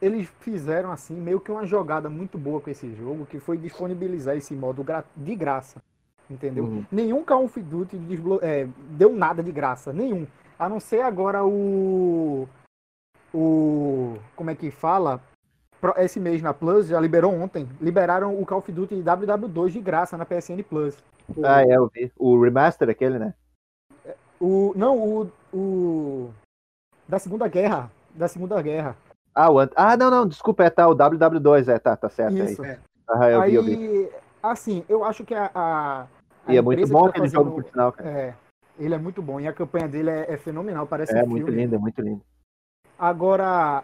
[0.01, 4.36] eles fizeram assim meio que uma jogada muito boa com esse jogo, que foi disponibilizar
[4.36, 5.81] esse modo de graça.
[6.29, 6.63] Entendeu?
[6.63, 6.86] Uhum.
[6.91, 7.99] Nenhum Call of Duty
[8.41, 10.25] é, deu nada de graça, nenhum.
[10.57, 12.47] A não ser agora o.
[13.34, 14.15] O.
[14.36, 15.21] Como é que fala?
[15.97, 20.15] esse mês na Plus, já liberou ontem, liberaram o Call of Duty WW2 de graça
[20.15, 20.95] na PSN Plus.
[21.36, 22.12] O, ah, é, eu vi.
[22.17, 23.34] O remaster aquele, né?
[24.39, 26.34] O, não, o, o
[27.07, 28.95] da Segunda Guerra, da Segunda Guerra.
[29.34, 32.62] Ah, o, ah, não, não, desculpa, é tá, o WW2, é, tá, tá certo Isso.
[32.63, 32.78] aí.
[33.08, 34.10] Ah, eu aí, vi, eu vi.
[34.43, 36.08] assim, eu acho que a, a,
[36.45, 38.10] a e é muito bom tá aquele fazendo, jogo, por sinal, cara.
[38.10, 38.34] É,
[38.78, 41.50] ele é muito bom, e a campanha dele é, é fenomenal, parece É um muito
[41.50, 42.21] lindo, é muito lindo.
[42.97, 43.84] Agora,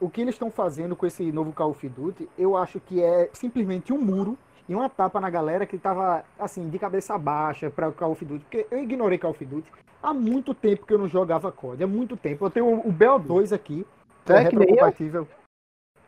[0.00, 3.28] o que eles estão fazendo com esse novo Call of Duty, eu acho que é
[3.32, 7.88] simplesmente um muro e uma tapa na galera que tava, assim, de cabeça baixa para
[7.88, 8.44] o Call of Duty.
[8.44, 9.70] Porque eu ignorei Call of Duty
[10.02, 11.84] há muito tempo que eu não jogava COD.
[11.84, 12.44] Há muito tempo.
[12.44, 13.86] Eu tenho o BO2 aqui,
[14.24, 15.28] que é, é retrocompatível.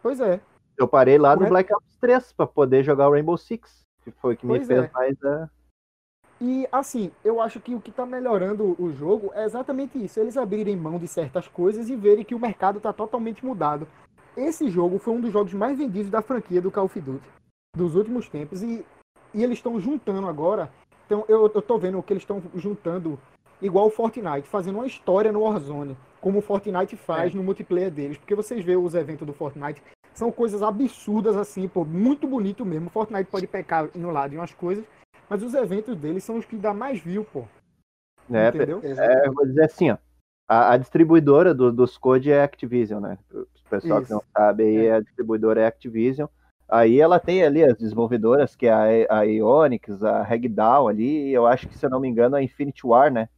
[0.03, 0.41] Pois é.
[0.77, 4.37] Eu parei lá no Black Ops 3 para poder jogar o Rainbow Six, que foi
[4.37, 4.91] que pois me fez é.
[4.93, 5.51] mais a.
[6.41, 10.19] E assim, eu acho que o que está melhorando o jogo é exatamente isso.
[10.19, 13.87] Eles abrirem mão de certas coisas e verem que o mercado está totalmente mudado.
[14.35, 17.29] Esse jogo foi um dos jogos mais vendidos da franquia do Call of Duty
[17.77, 18.63] dos últimos tempos.
[18.63, 18.85] E,
[19.35, 20.73] e eles estão juntando agora.
[21.05, 23.19] Então eu, eu tô vendo que eles estão juntando
[23.61, 27.37] igual o Fortnite, fazendo uma história no Warzone, como o Fortnite faz é.
[27.37, 28.17] no multiplayer deles.
[28.17, 29.83] Porque vocês vê os eventos do Fortnite,
[30.15, 32.89] são coisas absurdas assim, pô, muito bonito mesmo.
[32.89, 34.85] O Fortnite pode pecar no lado de umas coisas
[35.31, 37.45] mas os eventos deles são os que dá mais view, pô.
[38.33, 38.81] É, Entendeu?
[38.83, 39.97] É, vou dizer assim, ó.
[40.49, 43.17] A, a distribuidora do, dos Code é Activision, né?
[43.33, 44.09] O pessoal Isso.
[44.09, 44.95] que não sabe aí, é.
[44.95, 46.27] a distribuidora é Activision.
[46.69, 51.33] Aí ela tem ali as desenvolvedoras, que é a, a Ionix, a Ragdoll ali, e
[51.33, 53.29] eu acho que, se eu não me engano, a Infinity War, né?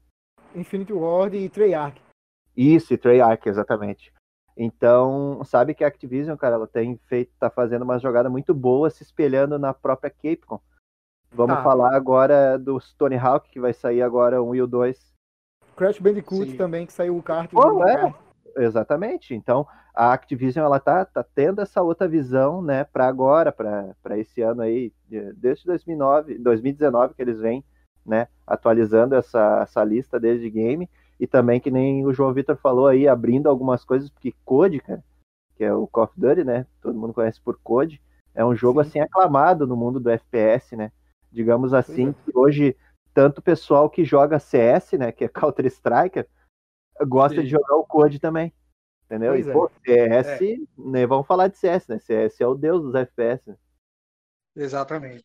[0.54, 2.00] Infinity War e Treyarch.
[2.56, 4.12] Isso, e Treyarch, exatamente.
[4.56, 8.90] Então, sabe que a Activision, cara, ela tem feito, tá fazendo uma jogada muito boa,
[8.90, 10.60] se espelhando na própria Capcom.
[11.32, 11.62] Vamos tá.
[11.62, 15.12] falar agora do Tony Hawk, que vai sair agora um e o 2.
[15.74, 16.56] Crash Bandicoot Sim.
[16.56, 17.50] também, que saiu o kart.
[17.54, 18.14] Oh, é.
[18.58, 19.34] Exatamente.
[19.34, 24.42] Então, a Activision ela tá, tá tendo essa outra visão, né, para agora, para esse
[24.42, 27.64] ano aí, desde 2009, 2019 que eles vêm,
[28.04, 30.88] né, atualizando essa, essa lista desde game
[31.18, 35.02] e também que nem o João Vitor falou aí, abrindo algumas coisas, porque Code, cara,
[35.56, 38.02] que é o Call of Duty, né, todo mundo conhece por Code,
[38.34, 38.88] é um jogo Sim.
[38.88, 40.90] assim aclamado no mundo do FPS, né?
[41.32, 42.12] digamos assim, é.
[42.12, 42.76] que hoje
[43.14, 46.28] tanto o pessoal que joga CS, né, que é Counter Striker,
[47.06, 47.44] gosta Sim.
[47.44, 48.52] de jogar o Code também.
[49.06, 49.32] Entendeu?
[49.32, 50.56] Pois e, pô, CS, é.
[50.78, 51.98] né, vamos falar de CS, né?
[51.98, 53.54] CS é o deus dos FPS.
[54.56, 55.22] Exatamente.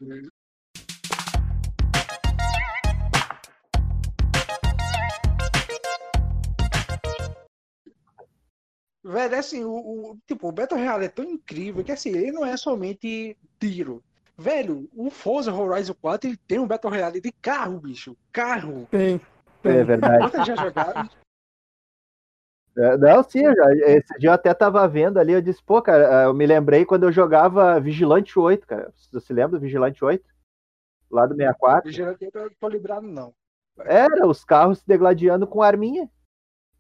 [9.04, 12.32] Velho, é assim, o, o, tipo, o Battle Royale é tão incrível que assim, ele
[12.32, 14.04] não é somente tiro.
[14.38, 18.16] Velho, o Forza Horizon 4 ele tem um Battle Royale de carro, bicho.
[18.32, 18.88] Carro.
[18.92, 19.20] Tem.
[19.62, 19.78] tem.
[19.78, 20.32] É verdade.
[20.32, 21.10] Vocês já jogaram?
[22.78, 25.82] É, não, sim, eu já, esse dia eu até tava vendo ali, eu disse, pô,
[25.82, 28.94] cara, eu me lembrei quando eu jogava Vigilante 8, cara.
[28.96, 30.24] Você se lembra do Vigilante 8?
[31.10, 31.90] Lá do 64?
[31.90, 33.34] Vigilante 8 eu tô lembrado, não.
[33.80, 36.08] Era, os carros se degladiando com arminha.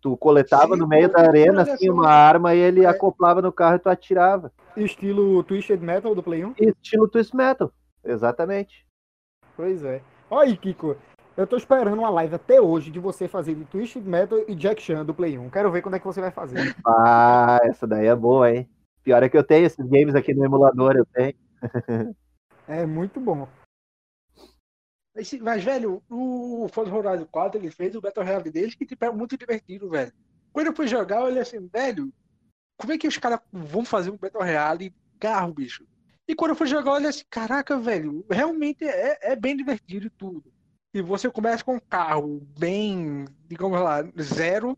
[0.07, 2.87] Tu coletava Sim, no meio da arena, assim, uma arma e ele é.
[2.87, 4.53] acoplava no carro e tu atirava.
[4.77, 6.53] Estilo Twisted Metal do Play 1?
[6.57, 7.73] Estilo Twisted Metal,
[8.05, 8.87] exatamente.
[9.57, 10.01] Pois é.
[10.29, 10.95] Olha aí, Kiko.
[11.35, 14.81] Eu tô esperando uma live até hoje de você fazer de Twisted Metal e Jack
[14.81, 15.49] Chan do Play 1.
[15.49, 16.73] Quero ver quando é que você vai fazer.
[16.87, 18.69] Ah, essa daí é boa, hein?
[19.03, 21.35] Pior é que eu tenho esses games aqui no emulador, eu tenho.
[22.65, 23.45] é muito bom.
[25.41, 29.11] Mas, velho, o Forza Horizon 4, ele fez o Battle Royale dele, que tipo, é
[29.11, 30.13] muito divertido, velho.
[30.53, 32.11] Quando eu fui jogar, eu olhei assim, velho,
[32.77, 35.85] como é que os caras vão fazer um Battle Royale carro, bicho?
[36.27, 40.09] E quando eu fui jogar, eu olhei assim, caraca, velho, realmente é, é bem divertido
[40.09, 40.51] tudo.
[40.93, 44.77] E você começa com um carro bem, digamos lá, zero,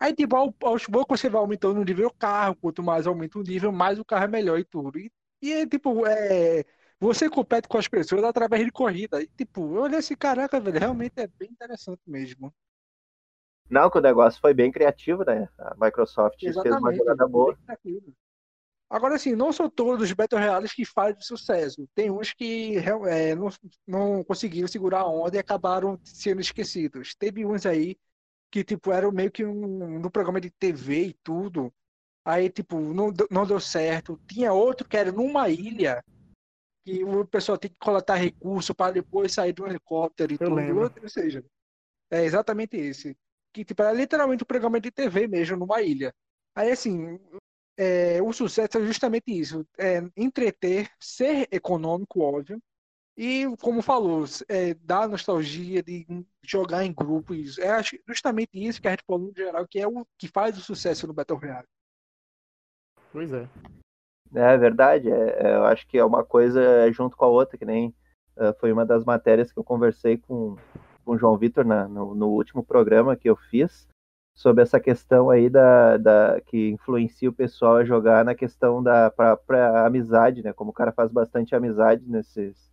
[0.00, 3.42] Aí, tipo, aos poucos você vai aumentando o nível do carro, quanto mais aumenta o
[3.42, 4.98] nível, mais o carro é melhor e tudo.
[4.98, 5.10] E,
[5.42, 6.64] e tipo, é,
[7.00, 9.22] você compete com as pessoas através de corrida.
[9.22, 12.52] E, tipo, eu olhei assim, caraca, velho, realmente é bem interessante mesmo.
[13.70, 15.48] Não, que o negócio foi bem criativo, né?
[15.58, 17.56] A Microsoft Exatamente, fez uma jogada boa.
[18.90, 21.86] Agora, assim, não são todos os Battle Royales que fazem sucesso.
[21.94, 23.48] Tem uns que é, não,
[23.86, 27.14] não conseguiram segurar a onda e acabaram sendo esquecidos.
[27.14, 27.96] Teve uns aí
[28.50, 31.70] que, tipo, eram meio que um, no programa de TV e tudo.
[32.24, 34.18] Aí, tipo, não, não deu certo.
[34.26, 36.02] Tinha outro que era numa ilha,
[36.88, 40.54] que o pessoal tem que coletar recurso para depois sair do helicóptero e Eu tudo.
[40.54, 40.92] Lembro.
[41.02, 41.44] Ou seja,
[42.10, 43.14] é exatamente esse.
[43.52, 46.14] Que, tipo, era literalmente um programa de TV mesmo, numa ilha.
[46.54, 47.20] Aí, assim,
[47.76, 52.58] é, o sucesso é justamente isso: é entreter, ser econômico, óbvio,
[53.16, 56.06] e, como falou, é, dá nostalgia de
[56.42, 57.58] jogar em grupos.
[57.58, 57.70] É
[58.06, 61.06] justamente isso que a gente falou no geral, que é o que faz o sucesso
[61.06, 61.68] no Battle Royale.
[63.12, 63.48] Pois é.
[64.34, 67.64] É verdade, é, é, eu acho que é uma coisa junto com a outra, que
[67.64, 67.94] nem
[68.36, 70.56] uh, foi uma das matérias que eu conversei com,
[71.04, 73.88] com o João Vitor no, no último programa que eu fiz,
[74.38, 79.10] sobre essa questão aí da, da que influencia o pessoal a jogar na questão da
[79.10, 80.52] própria amizade, né?
[80.52, 82.70] Como o cara faz bastante amizade nesses,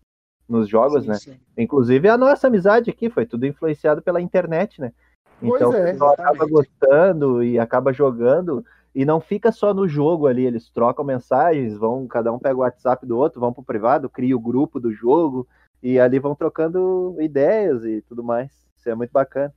[0.48, 1.16] nos jogos, sim, né?
[1.16, 1.40] Sim.
[1.58, 4.94] Inclusive a nossa amizade aqui foi tudo influenciado pela internet, né?
[5.42, 8.64] Então pois é, o pessoal acaba gostando e acaba jogando
[8.96, 12.60] e não fica só no jogo ali, eles trocam mensagens, vão, cada um pega o
[12.60, 15.46] WhatsApp do outro, vão pro privado, cria o grupo do jogo
[15.84, 18.66] e ali vão trocando ideias e tudo mais.
[18.78, 19.54] Isso é muito bacana.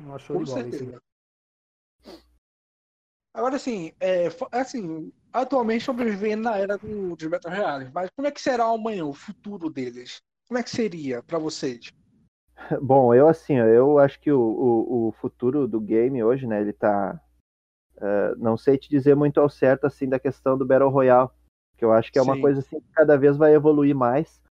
[0.00, 1.00] Não achou Com certeza.
[3.34, 8.28] Agora, assim, é, assim, atualmente estamos vivendo na era do, dos Battle Royales, mas como
[8.28, 10.20] é que será amanhã, o futuro deles?
[10.46, 11.90] Como é que seria para vocês?
[12.82, 16.72] Bom, eu assim, eu acho que o, o, o, futuro do game hoje, né, ele
[16.74, 17.18] tá...
[18.02, 21.30] Uh, não sei te dizer muito ao certo, assim, da questão do Battle Royale,
[21.76, 22.40] que eu acho que é uma Sim.
[22.40, 24.42] coisa, assim, que cada vez vai evoluir mais,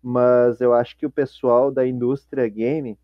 [0.00, 2.96] mas eu acho que o pessoal da indústria game,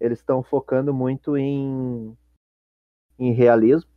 [0.00, 2.18] eles estão focando muito em,
[3.16, 3.90] em realismo,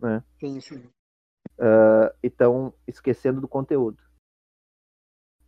[0.00, 0.24] né?
[0.40, 0.90] Sim, sim.
[1.58, 4.02] Uh, então, esquecendo do conteúdo.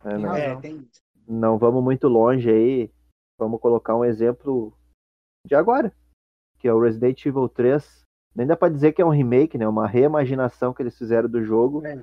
[0.05, 0.89] É, não, é, tem...
[1.27, 2.91] não vamos muito longe aí.
[3.37, 4.73] Vamos colocar um exemplo
[5.45, 5.93] de agora,
[6.57, 8.08] que é o Resident Evil 3.
[8.39, 9.67] Nem dá para dizer que é um remake, né?
[9.67, 11.85] Uma reimaginação que eles fizeram do jogo.
[11.85, 12.01] É.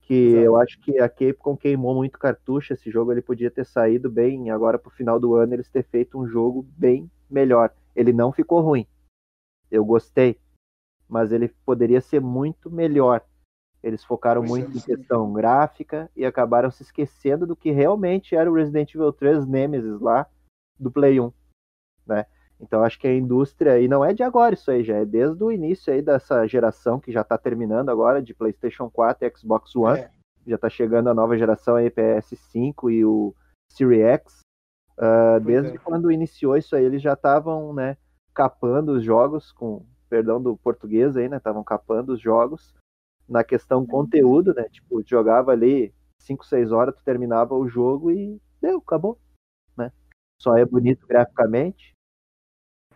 [0.00, 0.44] Que Exato.
[0.44, 2.72] eu acho que a Capcom queimou muito cartucho.
[2.72, 4.50] Esse jogo ele podia ter saído bem.
[4.50, 7.72] Agora, pro final do ano, eles ter feito um jogo bem melhor.
[7.94, 8.86] Ele não ficou ruim.
[9.70, 10.38] Eu gostei
[11.08, 13.24] mas ele poderia ser muito melhor.
[13.82, 18.34] Eles focaram pois muito é, em questão gráfica e acabaram se esquecendo do que realmente
[18.34, 20.26] era o Resident Evil 3 Nemesis lá
[20.78, 21.32] do Play 1,
[22.06, 22.26] né?
[22.60, 25.42] Então acho que a indústria, e não é de agora isso aí, já é desde
[25.42, 29.74] o início aí dessa geração que já está terminando agora, de PlayStation 4 e Xbox
[29.74, 30.10] One, é.
[30.46, 33.34] já está chegando a nova geração aí, PS5 e o
[33.70, 34.40] Series X.
[34.96, 35.78] Uh, desde é.
[35.78, 37.96] quando iniciou isso aí, eles já estavam, né,
[38.32, 41.38] capando os jogos com perdão do português aí, né?
[41.38, 42.72] Estavam capando os jogos
[43.28, 43.86] na questão uhum.
[43.86, 44.68] conteúdo, né?
[44.68, 49.18] Tipo, jogava ali 5, 6 horas, tu terminava o jogo e deu, acabou,
[49.76, 49.90] né?
[50.40, 51.93] Só é bonito graficamente.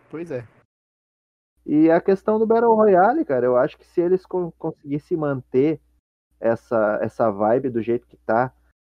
[0.09, 0.45] Pois é.
[1.65, 5.79] E a questão do Battle Royale, cara, eu acho que se eles conseguissem manter
[6.39, 8.51] essa, essa vibe do jeito que tá,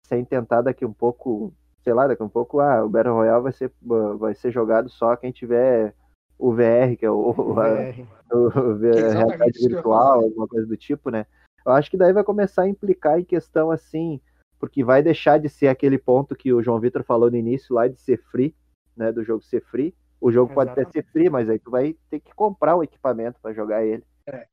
[0.07, 3.53] sem tentar daqui um pouco, sei lá, daqui um pouco, ah, o Battle Royale vai
[3.53, 3.72] ser,
[4.18, 5.94] vai ser jogado só quem tiver
[6.38, 8.00] o VR, que é o, o, VR.
[8.33, 11.27] o, o realidade virtual, alguma coisa do tipo, né?
[11.64, 14.20] Eu acho que daí vai começar a implicar em questão assim,
[14.59, 17.87] porque vai deixar de ser aquele ponto que o João Vitor falou no início lá
[17.87, 18.55] de ser free,
[18.96, 19.12] né?
[19.12, 19.94] Do jogo ser free.
[20.24, 20.74] O jogo Exatamente.
[20.74, 23.84] pode até ser free, mas aí tu vai ter que comprar o equipamento para jogar
[23.84, 24.02] ele.
[24.26, 24.46] É.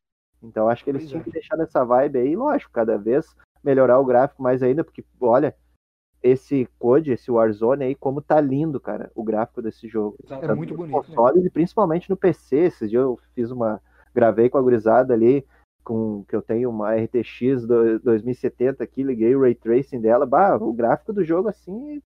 [0.43, 1.23] Então acho que eles pois tinham é.
[1.23, 5.55] que deixar nessa vibe aí, lógico, cada vez melhorar o gráfico mais ainda, porque, olha,
[6.21, 10.17] esse Code, esse Warzone aí, como tá lindo, cara, o gráfico desse jogo.
[10.29, 10.93] É muito bonito.
[10.93, 11.47] Consoles, né?
[11.47, 12.57] e principalmente no PC.
[12.57, 13.81] Esses dias eu fiz uma.
[14.13, 15.47] Gravei com a gurizada ali,
[15.85, 17.65] com que eu tenho uma RTX
[18.03, 20.25] 2070 aqui, liguei o Ray Tracing dela.
[20.25, 22.01] Bah, o gráfico do jogo, assim,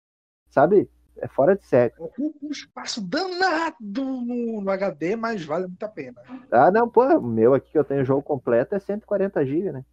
[0.48, 0.88] sabe?
[1.18, 1.92] É fora de série.
[2.18, 6.20] Um espaço danado no, no HD, mas vale muito a pena.
[6.50, 9.72] Ah, não, pô, o meu aqui que eu tenho o jogo completo é 140 GB,
[9.72, 9.84] né?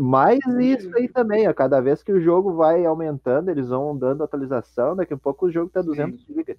[0.00, 4.22] Mais isso aí também, a cada vez que o jogo vai aumentando, eles vão dando
[4.22, 6.56] atualização, daqui a pouco o jogo tá 200 GB,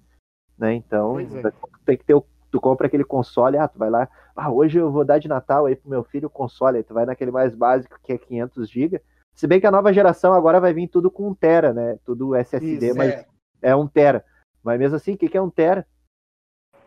[0.58, 0.74] né?
[0.74, 1.52] Então, é.
[1.86, 2.24] tem que ter o
[2.54, 5.66] tu compra aquele console, ah, tu vai lá, ah, hoje eu vou dar de Natal
[5.66, 8.70] aí pro meu filho o console, aí tu vai naquele mais básico que é 500
[8.70, 9.02] GB.
[9.34, 11.98] Se bem que a nova geração agora vai vir tudo com 1 tera, né?
[12.04, 13.26] Tudo SSD, Isso, mas é.
[13.64, 14.24] É 1 tera.
[14.62, 15.86] Mas mesmo assim, o que que é 1 tera?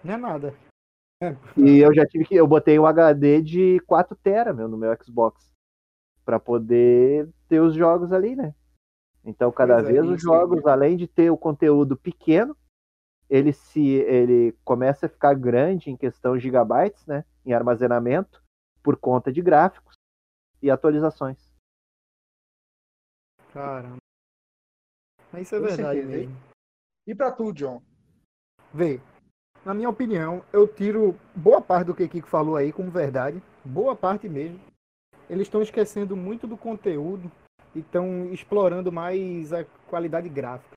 [0.04, 0.54] Não é nada.
[1.22, 1.36] É.
[1.58, 2.36] E eu já tive que.
[2.36, 5.52] Eu botei um HD de 4 tera, meu, no meu Xbox.
[6.24, 8.54] para poder ter os jogos ali, né?
[9.24, 12.56] Então, cada pois é, vez é, os jogos, além de ter o conteúdo pequeno,
[13.30, 18.44] ele se ele começa a ficar grande em questão de gigabytes, né, em armazenamento,
[18.84, 19.96] por conta de gráficos
[20.62, 21.54] e atualizações.
[23.54, 23.98] Caramba.
[25.38, 26.47] Isso é verdade mesmo.
[27.08, 27.82] E para tu, John?
[28.74, 29.00] Vê,
[29.64, 33.42] na minha opinião, eu tiro boa parte do que o Kiko falou aí como verdade,
[33.64, 34.60] boa parte mesmo.
[35.30, 37.32] Eles estão esquecendo muito do conteúdo
[37.74, 40.76] e estão explorando mais a qualidade gráfica.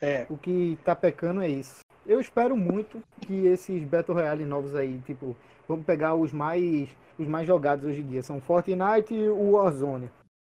[0.00, 0.26] É.
[0.30, 1.80] O que tá pecando é isso.
[2.06, 5.36] Eu espero muito que esses Battle Royale novos aí, tipo,
[5.68, 6.88] vamos pegar os mais
[7.18, 10.10] os mais jogados hoje em dia, são Fortnite e o Warzone.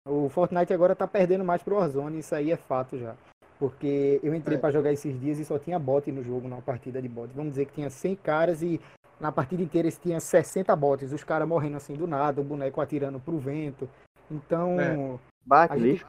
[0.06, 3.16] O Fortnite agora tá perdendo mais pro Warzone, isso aí é fato já.
[3.60, 4.60] Porque eu entrei é.
[4.60, 7.30] para jogar esses dias e só tinha bot no jogo, numa partida de bot.
[7.34, 8.80] Vamos dizer que tinha 100 caras e
[9.20, 13.20] na partida inteira tinha 60 bots, os caras morrendo assim do nada, o boneco atirando
[13.20, 13.86] pro vento.
[14.30, 15.18] Então, é.
[15.50, 16.04] a, gente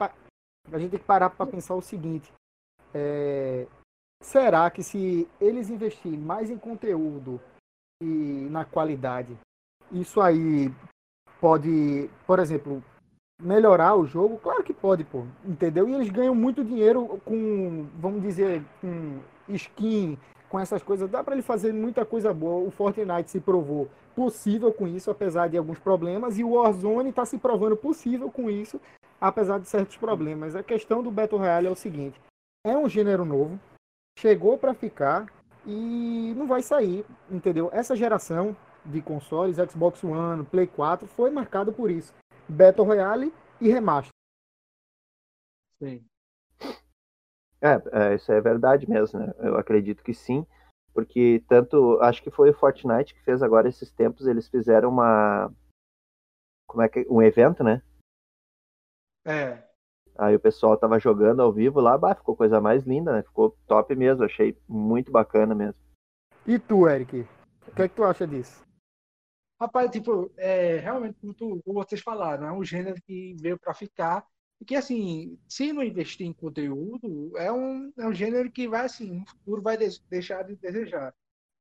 [0.72, 2.32] a gente tem que parar para pensar o seguinte:
[2.94, 3.68] é,
[4.24, 7.42] será que se eles investirem mais em conteúdo
[8.02, 9.38] e na qualidade,
[9.92, 10.74] isso aí
[11.42, 12.82] pode, por exemplo,
[13.42, 14.38] melhorar o jogo?
[14.38, 15.88] Claro que pode, pô, entendeu?
[15.90, 19.20] E eles ganham muito dinheiro com, vamos dizer, com
[19.50, 20.18] skin,
[20.50, 21.10] com essas coisas.
[21.10, 22.68] Dá para ele fazer muita coisa boa.
[22.68, 27.26] O Fortnite se provou possível com isso, apesar de alguns problemas, e o Warzone está
[27.26, 28.80] se provando possível com isso,
[29.20, 30.56] apesar de certos problemas.
[30.56, 32.20] A questão do Battle Royale é o seguinte:
[32.66, 33.60] é um gênero novo,
[34.20, 35.26] chegou para ficar
[35.66, 37.70] e não vai sair, entendeu?
[37.72, 42.14] Essa geração de consoles, Xbox One, Play 4, foi marcada por isso.
[42.52, 44.12] Battle Royale e remaster.
[45.80, 46.06] Sim.
[47.62, 49.34] É, é, isso é verdade mesmo, né?
[49.40, 50.46] Eu acredito que sim,
[50.94, 55.52] porque tanto, acho que foi o Fortnite que fez agora esses tempos, eles fizeram uma
[56.68, 57.82] como é que um evento, né?
[59.26, 59.64] É.
[60.18, 63.24] Aí o pessoal tava jogando ao vivo lá, bah, ficou coisa mais linda, né?
[63.24, 65.82] Ficou top mesmo, achei muito bacana mesmo.
[66.46, 67.26] E tu, Eric?
[67.68, 68.64] O que é que tu acha disso?
[69.62, 74.26] Rapaz, tipo, é realmente como vocês falaram, é um gênero que veio para ficar
[74.60, 78.86] e que, assim, se não investir em conteúdo, é um, é um gênero que vai,
[78.86, 79.78] assim, no futuro vai
[80.10, 81.14] deixar de desejar.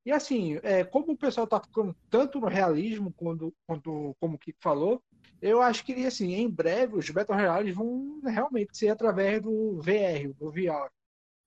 [0.07, 4.39] E, assim, é, como o pessoal tá ficando tanto no realismo, quando, quando, como o
[4.39, 5.03] Kiko falou,
[5.43, 10.33] eu acho que, assim, em breve os Battle Royales vão realmente ser através do VR,
[10.39, 10.91] do VR,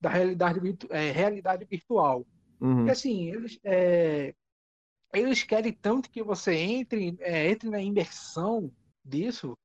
[0.00, 2.24] da realidade, é, realidade virtual.
[2.60, 2.76] Uhum.
[2.76, 4.32] Porque, assim, eles, é,
[5.14, 8.70] eles querem tanto que você entre, é, entre na imersão
[9.04, 9.56] disso,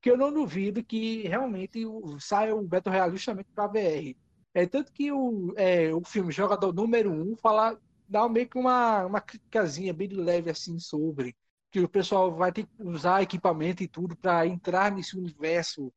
[0.00, 1.84] que eu não duvido que realmente
[2.20, 4.16] saia o Battle Royale justamente para VR.
[4.54, 7.78] É tanto que o, é, o filme Jogador Número 1 um fala,
[8.08, 11.36] dá meio que uma, uma criticazinha bem leve assim sobre
[11.70, 15.92] que o pessoal vai ter que usar equipamento e tudo para entrar nesse universo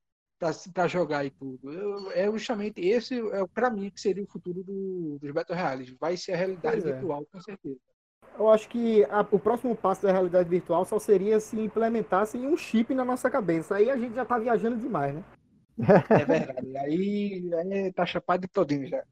[0.73, 1.71] para jogar e tudo.
[1.71, 5.89] Eu, é justamente esse é para mim que seria o futuro do, dos Battle Royales.
[5.99, 6.93] Vai ser a realidade é.
[6.93, 7.79] virtual, com certeza.
[8.37, 12.55] Eu acho que a, o próximo passo da realidade virtual só seria se implementassem um
[12.55, 13.75] chip na nossa cabeça.
[13.75, 15.23] Aí a gente já tá viajando demais, né?
[16.09, 16.77] É verdade.
[16.77, 19.03] Aí, aí tá chapado de todinho já.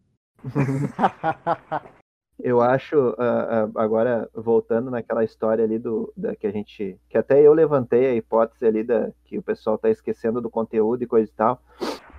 [2.39, 6.99] Eu acho, uh, uh, agora voltando naquela história ali do da, que a gente.
[7.09, 11.03] Que até eu levantei a hipótese ali da que o pessoal está esquecendo do conteúdo
[11.03, 11.59] e coisa e tal.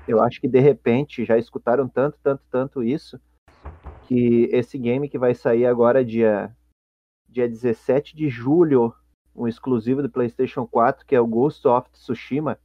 [0.09, 3.21] Eu acho que de repente já escutaram tanto, tanto, tanto isso,
[4.07, 6.51] que esse game que vai sair agora dia,
[7.39, 8.93] dia 17 de julho,
[9.35, 12.59] um exclusivo do PlayStation 4, que é o Ghost of Tsushima.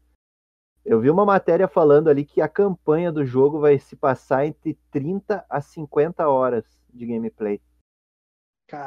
[0.84, 4.78] Eu vi uma matéria falando ali que a campanha do jogo vai se passar entre
[4.90, 7.62] 30 a 50 horas de gameplay.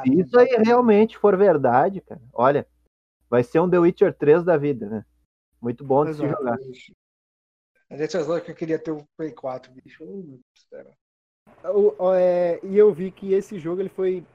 [0.03, 2.67] Se isso aí realmente for verdade, cara, olha,
[3.29, 5.05] vai ser um The Witcher 3 da vida, né?
[5.61, 6.57] Muito bom de se jogar.
[7.89, 10.03] A gente achou que eu queria ter o Play 4, bicho.
[11.63, 14.25] O, é, e eu vi que esse jogo ele foi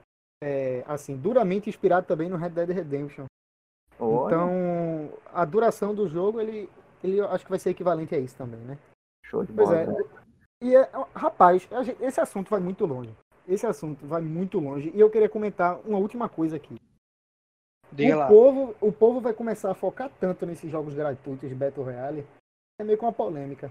[0.42, 3.24] é, assim duramente inspirado também no Red Dead Redemption.
[3.98, 4.26] Olha.
[4.26, 6.68] Então a duração do jogo ele,
[7.02, 8.76] ele acho que vai ser equivalente a isso também, né?
[9.24, 9.68] Show de bola.
[9.68, 9.86] Pois é.
[9.86, 10.04] Né?
[10.60, 11.68] E é, rapaz,
[12.00, 13.14] esse assunto vai muito longe
[13.46, 14.90] esse assunto vai muito longe.
[14.94, 16.76] E eu queria comentar uma última coisa aqui.
[17.90, 18.28] Diga o lá.
[18.28, 22.26] Povo, o povo vai começar a focar tanto nesses jogos gratuitos de Battle Royale.
[22.80, 23.70] É meio que uma polêmica.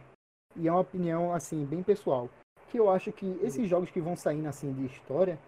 [0.56, 2.30] E é uma opinião, assim, bem pessoal.
[2.70, 5.40] Que eu acho que esses jogos que vão saindo, assim, de história,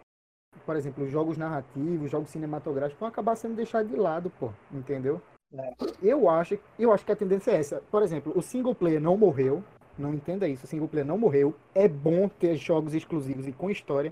[0.66, 4.52] por exemplo, jogos narrativos, jogos cinematográficos, vão acabar sendo deixados de lado, pô.
[4.72, 5.22] Entendeu?
[5.54, 5.74] É.
[6.02, 7.82] Eu acho, eu acho que a tendência é essa.
[7.92, 9.64] Por exemplo, o single player não morreu.
[9.98, 11.54] Não entenda isso, o single player não morreu.
[11.76, 14.12] É bom ter jogos exclusivos e com história.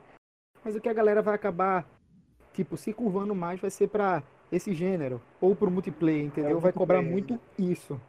[0.64, 1.88] Mas o que a galera vai acabar,
[2.54, 4.22] tipo, se curvando mais vai ser para
[4.52, 6.58] esse gênero ou pro multiplayer, entendeu?
[6.58, 8.00] É vai cobrar muito isso.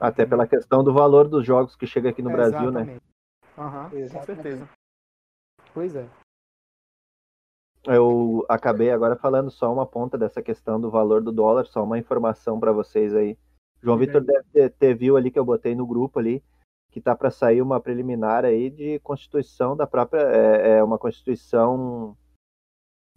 [0.00, 2.98] Até pela questão do valor dos jogos que chega aqui no Brasil, né?
[3.58, 4.26] Aham, com Exatamente.
[4.26, 4.68] certeza.
[5.74, 6.08] Pois é.
[7.84, 11.98] Eu acabei agora falando só uma ponta dessa questão do valor do dólar, só uma
[11.98, 13.38] informação para vocês aí.
[13.82, 16.42] João Vitor deve ter, ter viu ali que eu botei no grupo ali
[16.90, 22.16] que tá para sair uma preliminar aí de constituição da própria é, é uma constituição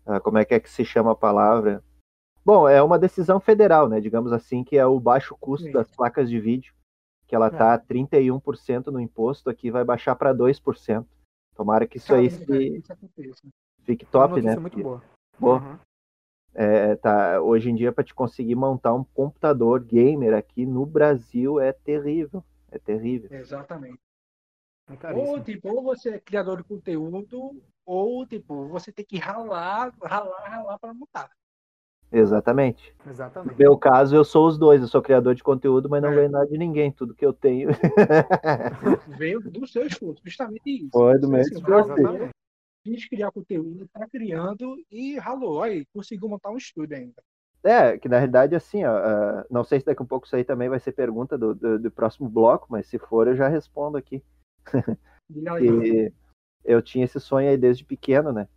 [0.05, 1.83] ah, como é que é que se chama a palavra?
[2.45, 4.01] Bom, é uma decisão federal, né?
[4.01, 6.73] Digamos assim, que é o baixo custo das placas de vídeo,
[7.25, 11.05] que ela tá 31% no imposto, aqui vai baixar para 2%.
[11.55, 13.47] Tomara que isso aí se, isso aconteça.
[13.83, 14.55] Fique top, né?
[14.57, 15.03] muito boa.
[15.39, 15.57] Boa.
[15.57, 15.79] Aham.
[16.55, 21.59] É, tá, hoje em dia, para te conseguir montar um computador gamer aqui no Brasil
[21.59, 22.43] é terrível.
[22.71, 23.29] É terrível.
[23.31, 23.99] Exatamente.
[24.87, 29.91] É Ou, tipo, ou você é criador de conteúdo, ou, tipo, você tem que ralar,
[30.03, 31.31] ralar, ralar para montar.
[32.11, 32.95] Exatamente.
[33.03, 33.57] No Exatamente.
[33.57, 34.81] meu caso, eu sou os dois.
[34.81, 36.15] Eu sou criador de conteúdo, mas não É.
[36.15, 36.91] ganho nada de ninguém.
[36.91, 37.69] Tudo que eu tenho
[39.07, 40.91] Veio do seu esforço, justamente isso.
[40.91, 41.95] Foi do meu esforço.
[42.83, 45.63] Quis criar conteúdo, tá criando e ralou.
[45.63, 47.23] Aí, conseguiu montar um estúdio ainda.
[47.63, 50.43] É, que na realidade, assim, ó, ah, não sei se daqui a pouco isso aí
[50.43, 53.97] também vai ser pergunta do, do, do próximo bloco, mas se for, eu já respondo
[53.97, 54.21] aqui.
[55.59, 56.13] Que
[56.63, 58.47] eu tinha esse sonho aí desde pequeno, né?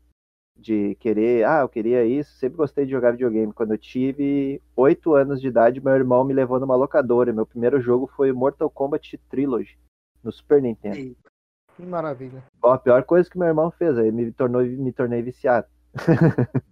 [0.59, 3.53] De querer, ah, eu queria isso, sempre gostei de jogar videogame.
[3.53, 7.33] Quando eu tive oito anos de idade, meu irmão me levou numa locadora.
[7.33, 9.79] Meu primeiro jogo foi Mortal Kombat Trilogy,
[10.23, 10.97] no Super Nintendo.
[10.97, 11.31] Eita,
[11.77, 12.43] Que maravilha.
[12.63, 15.67] Ó, a pior coisa que meu irmão fez, aí me, tornou, me tornei viciado.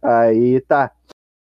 [0.00, 0.92] aí tá.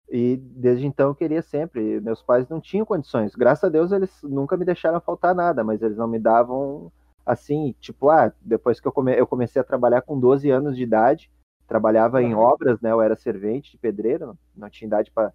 [0.09, 2.01] E desde então eu queria sempre.
[2.01, 3.36] Meus pais não tinham condições.
[3.36, 6.91] Graças a Deus eles nunca me deixaram faltar nada, mas eles não me davam
[7.26, 10.84] assim, tipo, ah, depois que eu, come, eu comecei a trabalhar com 12 anos de
[10.84, 11.32] idade,
[11.67, 12.91] trabalhava em obras, né?
[12.91, 15.32] Eu era servente de pedreiro, não, não tinha idade para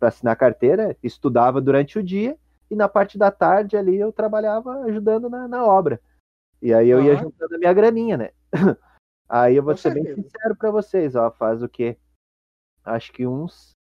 [0.00, 2.36] assinar carteira, estudava durante o dia
[2.70, 6.00] e na parte da tarde ali eu trabalhava ajudando na, na obra.
[6.60, 7.16] E aí eu ia Ah.
[7.16, 8.30] juntando a minha graninha, né?
[9.28, 10.22] Aí eu vou Com ser bem certeza.
[10.28, 11.98] sincero para vocês, ó, faz o quê?
[12.84, 13.72] Acho que uns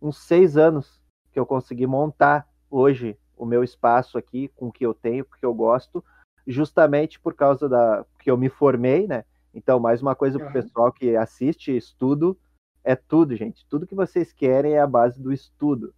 [0.00, 1.02] uns seis anos
[1.32, 5.44] que eu consegui montar hoje o meu espaço aqui com o que eu tenho, porque
[5.44, 6.04] eu gosto,
[6.46, 9.24] justamente por causa da que eu me formei, né?
[9.52, 12.38] Então, mais uma coisa para o pessoal que assiste, estudo
[12.84, 13.66] é tudo, gente.
[13.66, 15.92] Tudo que vocês querem é a base do estudo.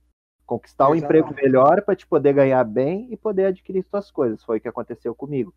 [0.46, 1.24] Conquistar um Exatamente.
[1.28, 4.42] emprego melhor para te poder ganhar bem e poder adquirir suas coisas.
[4.42, 5.54] Foi o que aconteceu comigo.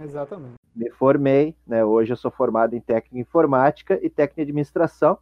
[0.00, 0.54] Exatamente.
[0.74, 1.84] Me formei, né?
[1.84, 5.18] Hoje eu sou formado em técnica em informática e técnica em administração.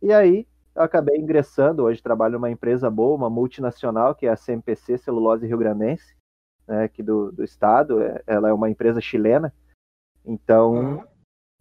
[0.00, 4.36] E aí eu acabei ingressando, hoje trabalho numa empresa boa, uma multinacional, que é a
[4.36, 6.14] CMPC Celulose Rio Grandense,
[6.66, 8.02] né, aqui do, do estado.
[8.02, 9.52] É- Ela é uma empresa chilena.
[10.24, 11.06] Então, Aham.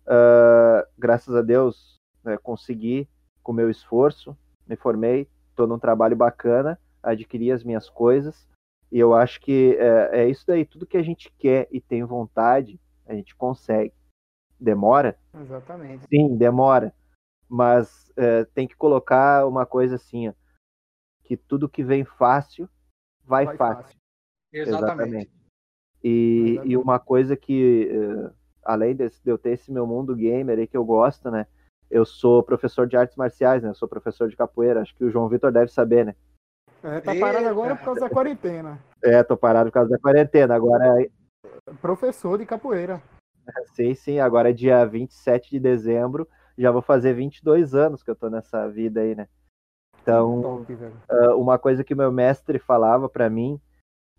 [0.07, 3.07] ah, graças a Deus, né, consegui,
[3.43, 8.47] com meu esforço, me formei, estou num trabalho bacana, adquiri as minhas coisas.
[8.91, 12.03] E eu acho que é, é isso daí, tudo que a gente quer e tem
[12.03, 13.93] vontade, a gente consegue.
[14.59, 15.17] Demora?
[15.33, 16.05] Exatamente.
[16.09, 16.93] Sim, demora.
[17.47, 20.33] Mas é, tem que colocar uma coisa assim, ó,
[21.23, 22.69] que tudo que vem fácil,
[23.23, 23.83] vai, Vai fácil.
[23.83, 23.97] fácil.
[24.53, 25.31] Exatamente.
[26.03, 26.77] E, e Exatamente.
[26.77, 28.31] uma coisa que, eh,
[28.63, 31.47] além desse- de eu ter esse meu mundo gamer aí que eu gosto, né?
[31.89, 33.69] Eu sou professor de artes marciais, né?
[33.69, 34.81] Eu sou professor de capoeira.
[34.81, 36.15] Acho que o João Vitor deve saber, né?
[36.83, 37.49] É, tá parado Eita.
[37.49, 38.79] agora por causa da quarentena.
[39.03, 40.55] É, tô parado por causa da quarentena.
[40.55, 40.95] Agora,
[41.81, 43.01] Professor de capoeira.
[43.73, 46.27] sim, sim, agora é dia 27 de dezembro.
[46.57, 49.27] Já vou fazer 22 anos que eu tô nessa vida aí, né?
[50.01, 50.65] Então,
[51.07, 53.61] ah, uma coisa que meu mestre falava pra mim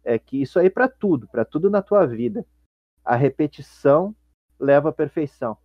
[0.05, 2.47] é que isso aí pra tudo, pra tudo na tua vida.
[3.05, 4.15] A repetição
[4.59, 5.57] leva à perfeição.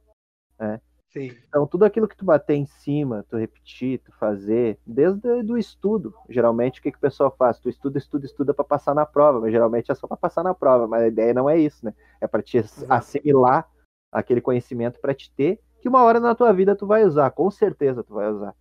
[1.10, 1.32] Sim.
[1.47, 6.14] Então, tudo aquilo que tu bater em cima, tu repetir, tu fazer, desde do estudo.
[6.30, 7.60] Geralmente, o que, que o pessoal faz?
[7.60, 10.53] Tu estuda, estuda, estuda para passar na prova, mas geralmente é só para passar na
[10.53, 10.88] prova.
[10.88, 11.93] Mas a ideia não é isso, né?
[12.20, 12.58] É para te
[12.89, 13.70] assimilar
[14.12, 17.49] aquele conhecimento para te ter, que uma hora na tua vida tu vai usar, com
[17.49, 18.53] certeza tu vai usar.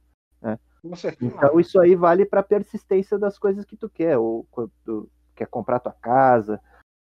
[0.88, 1.34] Com certeza.
[1.34, 4.18] Então, isso aí vale para persistência das coisas que tu quer.
[4.18, 6.60] Ou quando tu quer comprar tua casa,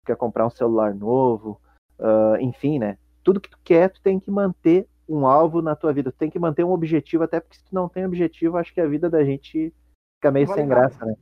[0.06, 1.60] quer comprar um celular novo,
[1.98, 2.98] ah, enfim, né?
[3.22, 6.30] Tudo que tu quer, tu tem que manter um alvo na tua vida, tu tem
[6.30, 9.08] que manter um objetivo, até porque se tu não tem objetivo, acho que a vida
[9.10, 9.72] da gente
[10.16, 10.80] fica meio Vale sem nada.
[10.80, 11.14] graça, né?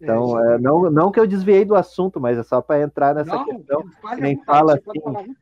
[0.00, 0.62] Então, é, exatamente.
[0.62, 3.84] não, não que eu desviei do assunto, mas é só para entrar nessa não, questão.
[4.00, 5.34] faz nem fala assim.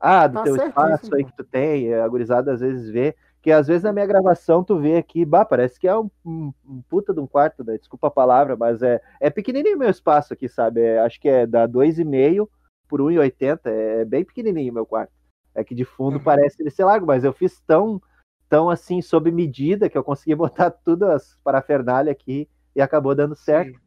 [0.00, 1.30] Ah, do Tá teu espaço aí pô.
[1.30, 4.78] que tu tem, a gurizada às vezes vê, que às vezes na minha gravação tu
[4.78, 7.76] vê aqui, bah, parece que é um, um- um puta de um quarto, né?
[7.78, 10.80] desculpa a palavra, mas é, é pequenininho o meu espaço aqui, sabe?
[10.80, 12.48] É, acho que é da 2,5
[12.88, 15.12] por 1,80, é bem pequenininho o meu quarto.
[15.54, 16.24] É que de fundo Uhum.
[16.24, 18.00] parece ele ser largo, mas eu fiz tão,
[18.48, 20.34] tão assim sob medida que eu consegui
[20.68, 23.80] botar tudo as parafernália aqui e acabou dando certo,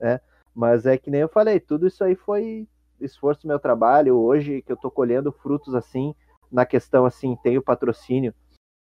[0.00, 0.20] né?
[0.54, 2.68] Mas é que nem eu falei, tudo isso aí foi
[3.00, 4.18] esforço do meu trabalho.
[4.18, 6.14] Hoje que eu tô colhendo frutos assim,
[6.50, 8.34] na questão assim, tem o patrocínio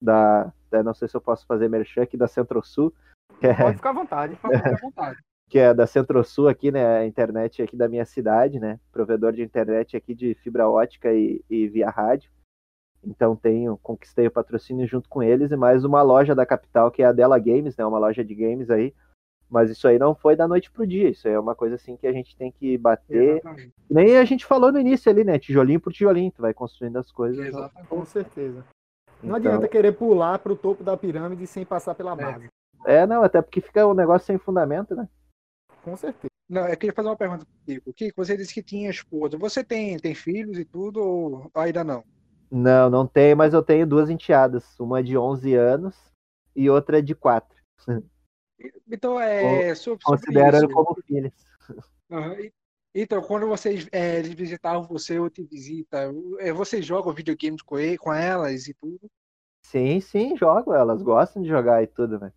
[0.01, 2.93] da, da não sei se eu posso fazer merchan aqui da Centro-Sul,
[3.41, 5.19] é, Pode ficar à vontade, ficar à vontade.
[5.50, 9.41] Que é da Centro-Sul aqui, né, a internet aqui da minha cidade, né, provedor de
[9.41, 12.32] internet aqui de fibra ótica e, e via rádio.
[13.04, 17.02] Então tenho, conquistei o patrocínio junto com eles e mais uma loja da capital que
[17.02, 18.93] é a Della Games, né, uma loja de games aí,
[19.50, 21.10] mas isso aí não foi da noite pro dia.
[21.10, 23.38] Isso aí é uma coisa assim que a gente tem que bater.
[23.38, 23.74] Exatamente.
[23.89, 25.39] Nem a gente falou no início ali, né?
[25.39, 27.43] Tijolinho por tijolinho, tu vai construindo as coisas.
[27.47, 27.88] Exatamente.
[27.88, 28.64] Com certeza.
[29.24, 29.52] Não então...
[29.52, 32.16] adianta querer pular pro topo da pirâmide sem passar pela é.
[32.16, 32.47] base.
[32.86, 35.10] É, é não, até porque fica um negócio sem fundamento, né?
[35.89, 36.29] Com certeza.
[36.47, 37.93] Não, eu queria fazer uma pergunta pro Kiko.
[37.93, 39.37] Kiko, você disse que tinha esposa.
[39.37, 42.03] Você tem, tem filhos e tudo ou ainda não?
[42.51, 44.79] Não, não tenho, mas eu tenho duas enteadas.
[44.79, 45.95] Uma de 11 anos
[46.55, 47.57] e outra de 4.
[48.91, 49.73] Então, é.
[50.03, 51.31] Considero como filhos.
[52.09, 52.49] Uhum.
[52.93, 57.97] Então, quando vocês é, visitavam você ou te visita, é, vocês jogam videogames com, ele,
[57.97, 59.09] com elas e tudo?
[59.63, 60.73] Sim, sim, jogo.
[60.73, 62.33] Elas gostam de jogar e tudo, né?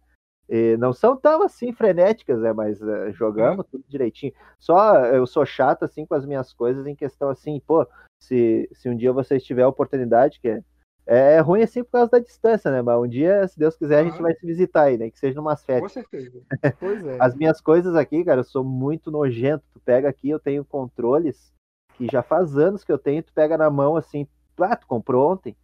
[0.54, 2.52] E não são tão assim frenéticas, né?
[2.52, 4.34] Mas uh, jogamos tudo direitinho.
[4.58, 7.86] Só eu sou chato assim com as minhas coisas em questão assim, pô,
[8.20, 10.62] se, se um dia vocês tiverem a oportunidade, que é
[11.06, 12.82] é, é ruim assim por causa da distância, né?
[12.82, 15.10] Mas um dia, se Deus quiser, a gente vai se visitar aí, né?
[15.10, 15.92] Que seja umas férias.
[15.92, 16.42] Com certeza.
[16.78, 17.16] Pois é.
[17.18, 19.64] As minhas coisas aqui, cara, eu sou muito nojento.
[19.72, 21.52] Tu pega aqui, eu tenho controles
[21.96, 24.26] que já faz anos que eu tenho, tu pega na mão assim,
[24.60, 25.56] ah, tu comprou ontem.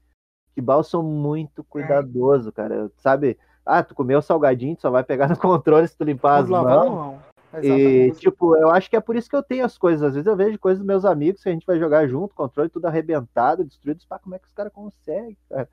[0.54, 2.90] Que bal sou muito cuidadoso, cara.
[2.96, 3.38] Sabe?
[3.68, 7.18] Ah, tu comeu salgadinho, tu só vai pegar no controle se tu limpar as mãos.
[7.62, 10.02] E, tipo, eu acho que é por isso que eu tenho as coisas.
[10.02, 12.70] Às vezes eu vejo coisas dos meus amigos que a gente vai jogar junto, controle
[12.70, 14.02] tudo arrebentado, destruído.
[14.08, 15.68] Pá, como é que os caras conseguem, cara?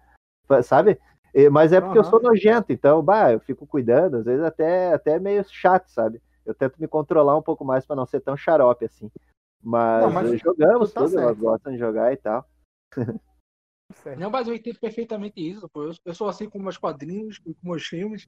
[0.64, 1.00] Sabe?
[1.34, 2.06] E, mas é porque uhum.
[2.06, 6.22] eu sou nojento, então, bah, eu fico cuidando, às vezes até, até meio chato, sabe?
[6.46, 9.12] Eu tento me controlar um pouco mais para não ser tão xarope assim.
[9.62, 12.46] Mas, não, mas jogamos tá tudo, elas gostam de jogar e tal.
[14.18, 15.68] Não, mas eu entendo perfeitamente isso.
[15.70, 15.84] Pô.
[15.84, 18.28] Eu, eu sou assim com meus quadrinhos, com meus filmes.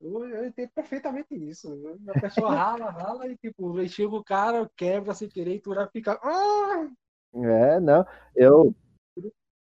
[0.00, 1.68] Eu, eu entendo perfeitamente isso.
[2.08, 5.86] A pessoa rala, rala e tipo, chega o cara, quebra sem querer e tu já
[5.88, 6.18] fica.
[6.22, 6.88] Ah!
[7.34, 8.06] É, não.
[8.34, 8.74] Eu.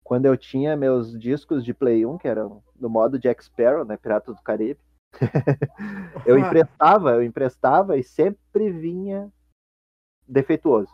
[0.04, 3.96] Quando eu tinha meus discos de Play 1, que eram no modo Jack Sparrow, né?
[3.96, 4.80] Pirata do Caribe,
[6.26, 9.32] eu emprestava, eu emprestava e sempre vinha
[10.28, 10.92] defeituoso.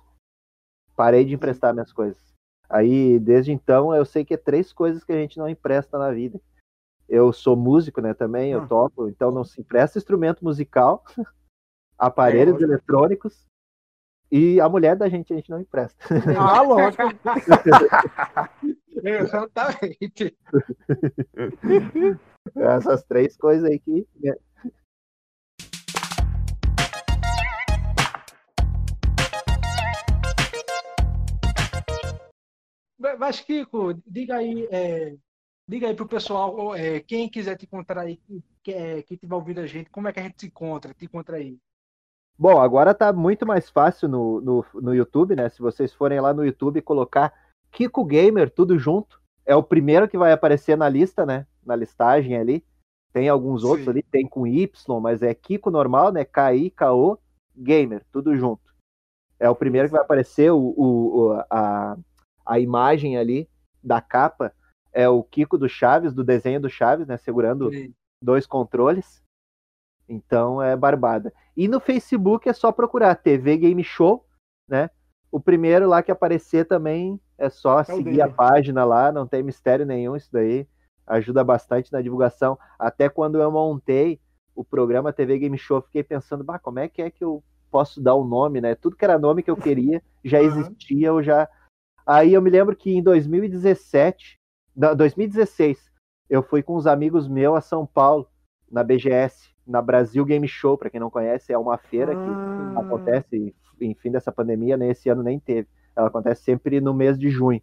[0.95, 2.34] Parei de emprestar minhas coisas.
[2.70, 6.11] Aí, desde então, eu sei que é três coisas que a gente não empresta na
[6.11, 6.39] vida
[7.07, 8.68] eu sou músico, né, também, eu ah.
[8.68, 11.03] toco, então não se empresta instrumento musical,
[11.97, 13.45] aparelhos é, eletrônicos
[14.32, 16.03] e a mulher da gente a gente não empresta.
[16.38, 17.03] Ah, lógico.
[19.03, 20.36] Exatamente.
[22.55, 24.07] Essas três coisas aí que.
[32.97, 35.15] Mas, Kiko, diga aí, é,
[35.67, 38.19] Diga aí pro pessoal, é, quem quiser te encontrar aí,
[38.61, 41.05] que, é, que tiver ouvindo a gente, como é que a gente se encontra, te
[41.05, 41.57] encontra aí?
[42.37, 45.49] Bom, agora tá muito mais fácil no, no, no YouTube, né?
[45.49, 47.33] Se vocês forem lá no YouTube e colocar
[47.71, 51.47] Kiko Gamer, tudo junto, é o primeiro que vai aparecer na lista, né?
[51.65, 52.63] Na listagem ali.
[53.11, 53.67] Tem alguns Sim.
[53.67, 56.25] outros ali, tem com Y, mas é Kiko normal, né?
[56.25, 57.17] K-I-K-O
[57.57, 58.75] Gamer, tudo junto.
[59.39, 61.97] É o primeiro que vai aparecer o, o, a,
[62.45, 63.49] a imagem ali
[63.83, 64.53] da capa
[64.91, 67.17] é o Kiko do Chaves, do desenho do Chaves, né?
[67.17, 67.93] Segurando Sim.
[68.21, 69.21] dois controles.
[70.07, 71.33] Então é barbada.
[71.57, 74.25] E no Facebook é só procurar TV Game Show,
[74.67, 74.89] né?
[75.31, 79.43] O primeiro lá que aparecer também é só é seguir a página lá, não tem
[79.43, 80.67] mistério nenhum isso daí.
[81.05, 82.57] Ajuda bastante na divulgação.
[82.79, 84.19] Até quando eu montei
[84.55, 88.01] o programa TV Game Show, fiquei pensando, bah, como é que é que eu posso
[88.01, 88.73] dar o um nome, né?
[88.73, 91.47] Tudo que era nome que eu queria já existia, eu já.
[92.06, 94.39] Aí eu me lembro que em 2017
[94.76, 95.91] 2016,
[96.30, 98.28] eu fui com uns amigos meus a São Paulo,
[98.70, 102.16] na BGS, na Brasil Game Show, para quem não conhece, é uma feira ah.
[102.16, 105.68] que acontece, em fim dessa pandemia, né, esse ano nem teve.
[105.95, 107.62] Ela acontece sempre no mês de junho.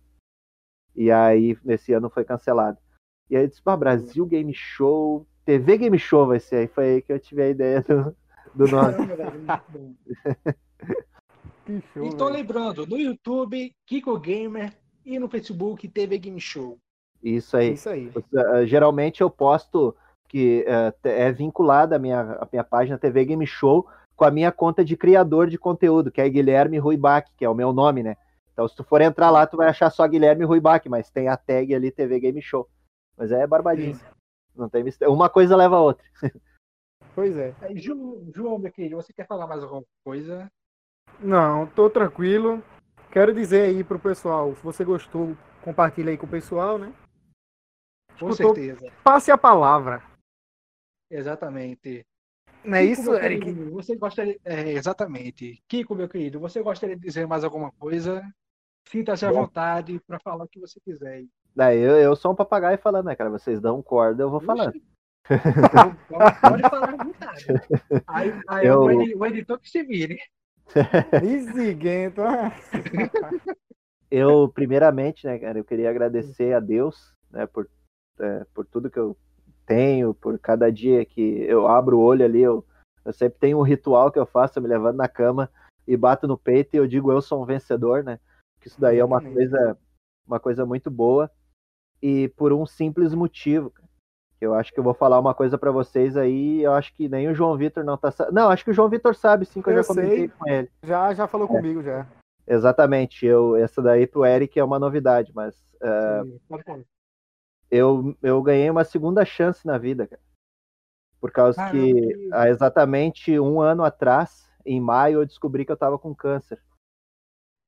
[0.97, 2.79] E aí, nesse ano foi cancelado.
[3.29, 6.57] E aí eu disse, Brasil Game Show, TV Game Show vai ser.
[6.57, 8.17] Aí foi aí que eu tive a ideia do,
[8.55, 8.95] do nome.
[11.93, 16.79] show, e tô lembrando, no YouTube, Kiko Gamer e no Facebook, TV Game Show.
[17.23, 17.75] Isso aí.
[17.75, 18.09] Isso aí.
[18.09, 19.95] Uh, geralmente eu posto
[20.29, 23.87] que uh, é vinculada a minha, a minha página TV Game Show
[24.17, 27.55] com a minha conta de criador de conteúdo, que é Guilherme Ruibach, que é o
[27.55, 28.17] meu nome, né?
[28.53, 31.37] Então, se tu for entrar lá, tu vai achar só Guilherme Ruibach, mas tem a
[31.37, 32.69] tag ali TV Game Show.
[33.17, 33.99] Mas é barbadinho.
[34.55, 35.13] Não tem mistério.
[35.13, 36.05] Uma coisa leva a outra.
[37.15, 37.55] Pois é.
[37.61, 40.51] Aí, Ju- João, meu querido, você quer falar mais alguma coisa?
[41.21, 42.63] Não, tô tranquilo.
[43.11, 46.93] Quero dizer aí pro pessoal, se você gostou, compartilha aí com o pessoal, né?
[48.19, 48.55] Com Escutou?
[48.55, 48.91] certeza.
[49.05, 50.03] Passe a palavra.
[51.11, 52.07] Exatamente.
[52.65, 53.45] Não é Kiko, isso, Eric?
[53.45, 54.39] querido, Você gostaria.
[54.45, 55.63] É, exatamente.
[55.69, 58.23] Kiko, meu querido, você gostaria de dizer mais alguma coisa?
[58.89, 61.13] Sinta-se à vontade para falar o que você quiser.
[61.15, 61.29] aí.
[61.55, 63.31] Daí eu, eu sou um papagaio falando, né, cara?
[63.31, 64.73] Vocês dão corda, eu vou falando.
[65.29, 67.47] Pode, pode falar à vontade.
[68.07, 68.83] Aí, aí Eu-
[69.19, 70.19] o editor que se vire.
[71.23, 72.23] Exiguento.
[74.11, 77.67] Eu, primeiramente, né, cara, eu queria agradecer a Deus, né, por,
[78.21, 79.17] é, por tudo que eu
[79.65, 82.63] tenho, por cada dia que eu abro o olho ali, eu,
[83.07, 85.51] eu sempre tenho um ritual que eu faço, eu me levando na cama
[85.89, 88.21] e bato no peito e eu digo eu sou um vencedor, né?
[88.61, 89.79] Que isso daí é uma coisa,
[90.27, 91.31] uma coisa muito boa
[92.03, 93.89] e por um simples motivo, cara.
[94.43, 97.29] Eu acho que eu vou falar uma coisa pra vocês aí, eu acho que nem
[97.29, 99.75] o João Vitor não tá Não, acho que o João Vitor sabe sim, que eu,
[99.75, 100.29] Eu já comentei sei.
[100.29, 100.71] com ele.
[100.83, 102.05] Já, já falou comigo, já.
[102.45, 106.65] Exatamente, eu essa daí pro Eric é uma novidade, mas é, Sim, pode
[107.71, 110.21] eu, eu ganhei uma segunda chance na vida, cara.
[111.21, 115.77] Por causa Caramba, que há exatamente um ano atrás, em maio, eu descobri que eu
[115.77, 116.61] tava com câncer.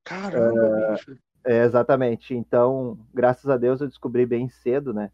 [0.05, 1.17] Caramba, bicho.
[1.45, 2.35] É, exatamente.
[2.35, 5.13] Então, graças a Deus, eu descobri bem cedo, né?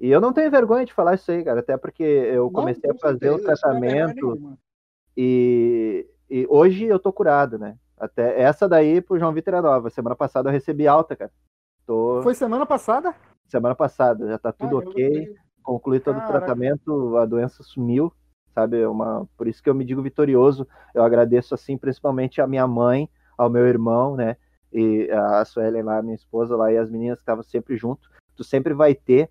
[0.00, 2.90] E eu não tenho vergonha de falar isso aí, cara, até porque eu Não, comecei
[2.90, 4.58] com a fazer o certeza, não vergonha tratamento
[5.16, 7.76] e, e hoje eu tô curado, né?
[7.98, 9.90] Até essa daí pro João Vitor é nova.
[9.90, 11.32] Semana passada eu recebi alta, cara.
[11.84, 13.14] Tô Foi semana passada?
[13.48, 15.26] semana passada, já tá tudo Caramba, ok.
[15.26, 16.28] que- concluí todo Caraca.
[16.28, 18.12] o tratamento, a doença sumiu,
[18.54, 18.80] sabe?
[18.80, 20.68] É Uma, por isso que eu me digo vitorioso.
[20.94, 24.36] Eu agradeço assim, principalmente a minha mãe, ao meu irmão, né?
[24.72, 28.08] E a Suelen lá, minha esposa lá, e as meninas que estavam sempre junto.
[28.36, 29.30] Tu sempre vai ter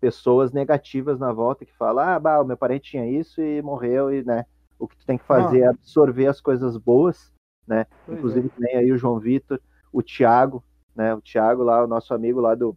[0.00, 4.12] pessoas negativas na volta que falam, ah, bah, o meu parente tinha isso e morreu,
[4.12, 4.44] e né?
[4.78, 7.32] O que tu tem que fazer é absorver as coisas boas,
[7.66, 7.86] né?
[8.06, 9.60] Pois Inclusive tem aí o João Vitor,
[9.92, 10.62] o Thiago,
[10.94, 11.14] né?
[11.14, 12.76] O Thiago lá, o nosso amigo lá do,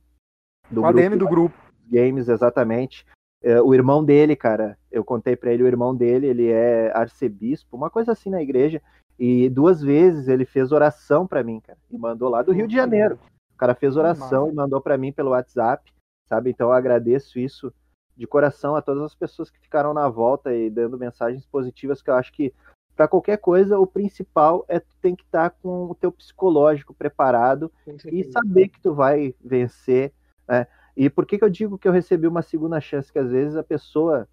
[0.70, 1.56] do O ADM do grupo.
[1.90, 3.06] Games, exatamente.
[3.44, 7.76] É, o irmão dele, cara, eu contei pra ele, o irmão dele, ele é arcebispo,
[7.76, 8.82] uma coisa assim na igreja,
[9.18, 12.76] e duas vezes ele fez oração pra mim, cara, e mandou lá do Rio de
[12.76, 13.20] Janeiro.
[13.54, 14.54] O cara fez oração massa.
[14.54, 15.92] e mandou pra mim pelo WhatsApp,
[16.32, 16.50] sabe?
[16.50, 17.74] Então eu agradeço isso
[18.16, 22.10] de coração a todas as pessoas que ficaram na volta e dando mensagens positivas, que
[22.10, 22.54] eu acho que
[22.96, 27.70] pra qualquer coisa o principal é tu tem que estar com o teu psicológico preparado
[28.10, 30.14] e saber que tu vai vencer.
[30.48, 30.68] Né?
[30.96, 33.12] E por que, que eu digo que eu recebi uma segunda chance?
[33.12, 34.26] Que às vezes a pessoa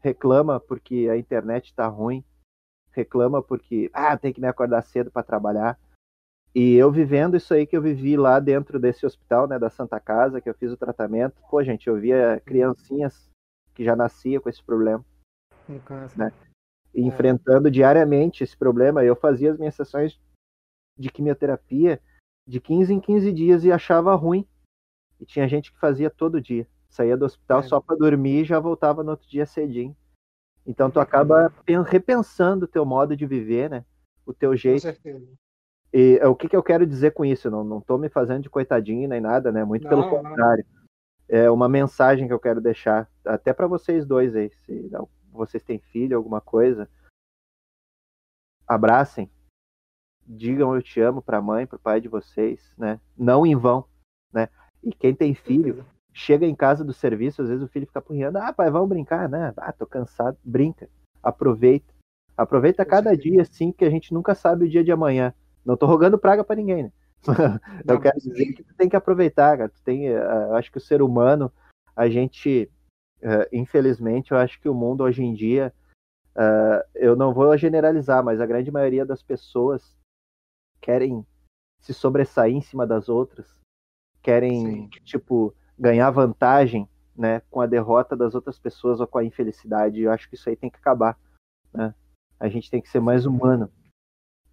[0.00, 2.24] reclama porque a internet está ruim,
[2.90, 5.78] reclama porque ah, tem que me acordar cedo para trabalhar.
[6.58, 10.00] E eu vivendo isso aí que eu vivi lá dentro desse hospital, né, da Santa
[10.00, 13.28] Casa, que eu fiz o tratamento, pô, gente, eu via criancinhas
[13.74, 15.04] que já nascia com esse problema
[15.68, 16.16] Um câncer.
[16.18, 16.32] Né?
[16.94, 19.04] e enfrentando diariamente esse problema.
[19.04, 20.18] Eu fazia as minhas sessões
[20.98, 22.00] de quimioterapia
[22.48, 24.48] de 15 em 15 dias e achava ruim.
[25.20, 26.66] E tinha gente que fazia todo dia.
[26.88, 27.62] Saía do hospital É.
[27.64, 29.94] só para dormir e já voltava no outro dia cedinho.
[30.66, 33.84] Então tu acaba pen- repensando o teu modo de viver, né?
[34.24, 34.80] O teu Com jeito.
[34.80, 35.28] certeza.
[35.92, 37.50] E é, o que, que eu quero dizer com isso?
[37.50, 39.64] Não, não tô me fazendo de coitadinho nem nada, né?
[39.64, 40.22] Muito pelo Não, não.
[40.22, 40.64] contrário.
[41.28, 45.62] É uma mensagem que eu quero deixar, até para vocês dois aí, se não- vocês
[45.62, 46.88] têm filho, alguma coisa,
[48.66, 49.30] abracem,
[50.26, 53.00] digam eu te amo para a mãe, para o pai de vocês, né?
[53.16, 53.84] Não em vão,
[54.32, 54.48] né?
[54.82, 58.38] E quem tem filho, chega em casa do serviço, às vezes o filho fica punhando,
[58.38, 59.52] ah, pai, vamos brincar, né?
[59.56, 60.88] Ah, tô cansado, brinca,
[61.22, 61.92] aproveita.
[62.36, 65.32] Aproveita cada dia, assim, que a gente nunca sabe o dia de amanhã.
[65.66, 66.92] Não tô rogando praga para ninguém, né?
[67.84, 69.68] eu quero dizer que tu tem que aproveitar, cara.
[69.68, 71.52] Tu tem, eh, eu acho que o ser humano,
[71.96, 72.70] a gente,
[73.20, 75.74] eh, infelizmente, eu acho que o mundo hoje em dia,
[76.36, 79.98] eh, eu não vou generalizar, mas a grande maioria das pessoas
[80.80, 81.26] querem
[81.80, 83.46] se sobressair em cima das outras,
[84.22, 84.88] querem, Sim.
[85.04, 90.02] tipo, ganhar vantagem, né, com a derrota das outras pessoas ou com a infelicidade.
[90.02, 91.18] Eu acho que isso aí tem que acabar,
[91.72, 91.94] né?
[92.38, 93.70] A gente tem que ser mais humano.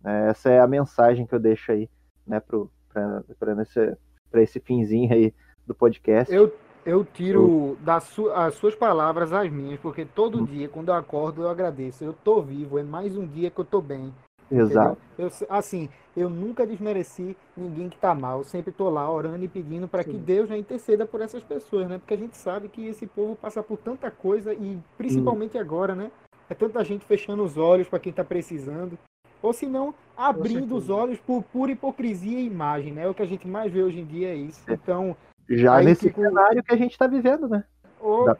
[0.03, 0.29] Né?
[0.29, 1.89] Essa é a mensagem que eu deixo aí,
[2.25, 2.41] né,
[2.89, 5.33] pra esse finzinho aí
[5.65, 6.33] do podcast.
[6.33, 6.53] Eu,
[6.85, 10.45] eu tiro das su as suas palavras as minhas, porque todo Hum.
[10.45, 12.03] dia, quando eu acordo, eu agradeço.
[12.03, 14.13] Eu tô vivo, é mais um dia que eu tô bem.
[14.51, 14.97] Exato.
[15.17, 18.39] Eu, assim, eu nunca desmereci ninguém que tá mal.
[18.39, 20.13] Eu sempre tô lá orando e pedindo para que.
[20.13, 21.97] Deus já interceda por essas pessoas, né?
[21.97, 26.11] Porque a gente sabe que esse povo passa por tanta coisa e principalmente agora, né?
[26.49, 28.97] É tanta gente fechando os olhos para quem tá precisando.
[29.43, 33.07] Ou se não, abrindo os olhos por pura hipocrisia e imagem, né?
[33.09, 34.63] O que a gente mais vê hoje em dia é isso.
[34.71, 35.15] Então,
[35.49, 37.65] Já nesse fico- cenário que a gente tá vivendo, né?
[37.99, 38.33] Oh, da,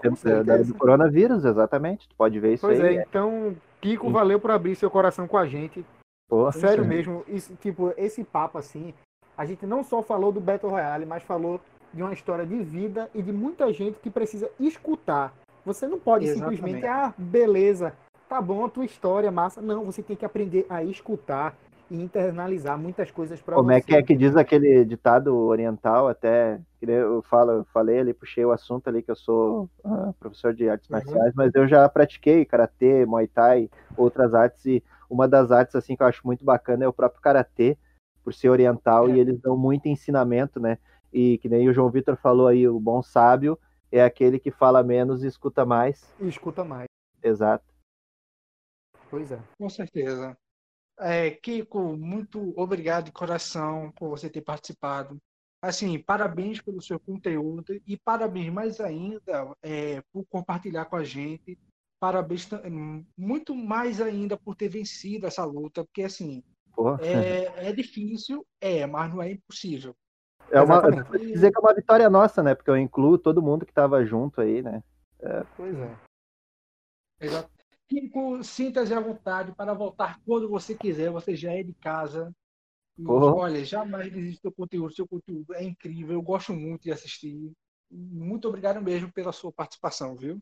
[0.44, 2.08] da- do coronavírus, exatamente.
[2.08, 2.98] Tu pode ver isso Pois aí.
[2.98, 5.86] é, então, Kiko, valeu por abrir seu coração com a gente.
[6.54, 6.90] Sério sim.
[6.90, 8.94] mesmo, isso, tipo, esse papo assim,
[9.38, 11.60] a gente não só falou do Battle Royale, mas falou
[11.94, 15.34] de uma história de vida e de muita gente que precisa escutar.
[15.66, 16.58] Você não pode Exatamente.
[16.58, 17.94] simplesmente, ah, beleza,
[18.30, 19.62] tá bom a tua história, massa.
[19.62, 21.56] Não, você tem que aprender a escutar
[21.92, 23.76] e internalizar muitas coisas para Como você.
[23.78, 28.14] é que é que diz aquele ditado oriental, até que eu falo, eu falei ali,
[28.14, 30.96] puxei o assunto ali que eu sou ah, professor de artes Uhum.
[30.96, 35.96] marciais, mas eu já pratiquei karatê, muay thai, outras artes e uma das artes assim
[35.96, 37.78] que eu acho muito bacana é o próprio karatê,
[38.24, 39.12] por ser oriental É.
[39.12, 40.78] e eles dão muito ensinamento, né?
[41.12, 43.60] E que nem o João Vitor falou aí, o bom sábio
[43.92, 46.04] é aquele que fala menos e escuta mais.
[46.20, 46.86] E escuta mais.
[47.22, 47.64] Exato.
[49.22, 49.40] É.
[49.58, 50.38] Com certeza.
[51.00, 55.18] É, Kiko, muito obrigado de coração por você ter participado.
[55.62, 61.58] Assim, parabéns pelo seu conteúdo e parabéns mais ainda é, por compartilhar com a gente.
[62.00, 62.50] Parabéns
[63.18, 66.44] muito mais ainda por ter vencido essa luta, porque assim,
[67.00, 69.96] é, é difícil, é, mas não é impossível.
[70.52, 70.82] é uma,
[71.18, 72.54] dizer que é uma vitória nossa, né?
[72.54, 74.84] Porque eu incluo todo mundo que estava junto aí, né?
[75.56, 75.98] Pois é.
[77.22, 77.53] Exato.
[77.94, 82.34] Kiko, sinta-se à vontade para voltar quando você quiser, você já é de casa.
[82.98, 83.36] E, Porra.
[83.36, 87.52] olha, jamais desista do conteúdo, seu conteúdo é incrível, eu gosto muito de assistir.
[87.92, 90.42] Muito obrigado mesmo pela sua participação, viu?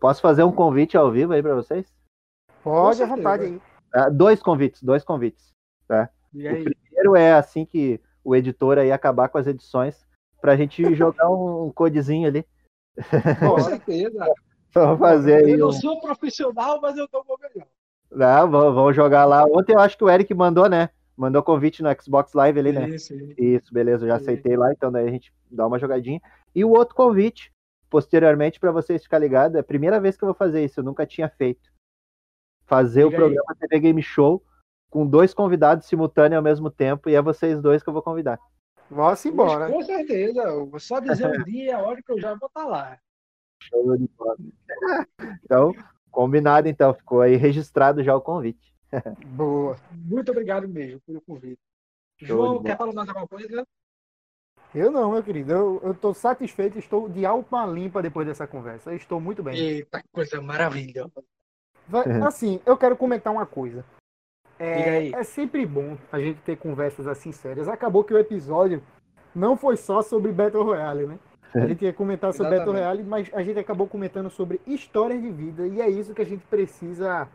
[0.00, 1.92] Posso fazer um convite ao vivo aí para vocês?
[2.62, 3.60] Pode à vontade aí.
[3.92, 5.52] Ah, dois convites, dois convites.
[6.32, 10.06] E aí, Primeiro é assim que o editor aí acabar com as edições,
[10.40, 12.46] pra gente jogar um codezinho ali.
[12.94, 14.32] com certeza.
[14.72, 15.56] Vamos fazer Eu aí.
[15.56, 15.72] não Um...
[15.72, 17.66] sou profissional, mas eu dou o meu melhor.
[18.10, 19.44] Não, vamos, jogar lá.
[19.44, 20.90] Ontem eu acho que o Eric mandou, né?
[21.16, 22.88] Mandou convite no Xbox Live ali, né?
[22.88, 23.34] Isso, isso.
[23.38, 26.20] Isso, beleza, eu já aceitei lá, então daí a gente dá uma jogadinha.
[26.54, 27.52] E o outro convite,
[27.88, 30.84] posteriormente, para vocês ficarem ligados, é a primeira vez que eu vou fazer isso, eu
[30.84, 31.70] nunca tinha feito.
[32.66, 33.28] Fazer o Diga aí.
[33.34, 34.42] programa TV Game Show
[34.88, 38.38] com dois convidados simultâneos ao mesmo tempo, e é vocês dois que eu vou convidar.
[38.90, 39.68] Vamos embora.
[39.68, 40.40] Mas, com certeza.
[40.42, 42.98] eu vou só dizer o dia e a hora que eu já vou estar lá.
[45.44, 45.72] Então,
[46.10, 48.74] combinado então, ficou aí registrado já o convite.
[49.26, 49.76] Boa.
[49.92, 51.60] Muito obrigado mesmo pelo convite.
[52.18, 53.66] Show João, quer falar mais alguma coisa?
[54.74, 55.52] Eu não, meu querido.
[55.52, 58.90] Eu, eu tô satisfeito, estou de alma limpa depois dessa conversa.
[58.90, 59.56] Eu estou muito bem.
[59.56, 61.24] Eita, que coisa maravilhosa.
[61.88, 63.84] Vai- assim, eu quero comentar uma coisa.
[64.58, 65.12] É, aí.
[65.14, 67.66] é sempre bom a gente ter conversas assim sérias.
[67.66, 68.82] Acabou que o episódio
[69.34, 71.18] não foi só sobre Battle Royale, né?
[71.54, 73.02] A gente ia comentar sobre Battle Exatamente.
[73.02, 76.26] Royale, mas a gente acabou comentando sobre histórias de vida e é isso que a
[76.26, 77.28] gente precisa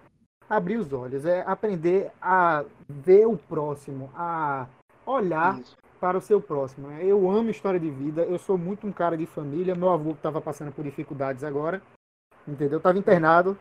[0.50, 4.68] abrir os olhos, é aprender a ver o próximo, a
[5.06, 5.76] olhar Isso.
[6.00, 6.88] para o seu próximo.
[6.88, 7.00] né?
[7.04, 9.76] Eu amo história de vida, eu sou muito um cara de família.
[9.76, 11.82] Meu avô estava passando por dificuldades agora,
[12.48, 12.78] entendeu?
[12.78, 13.58] Estava internado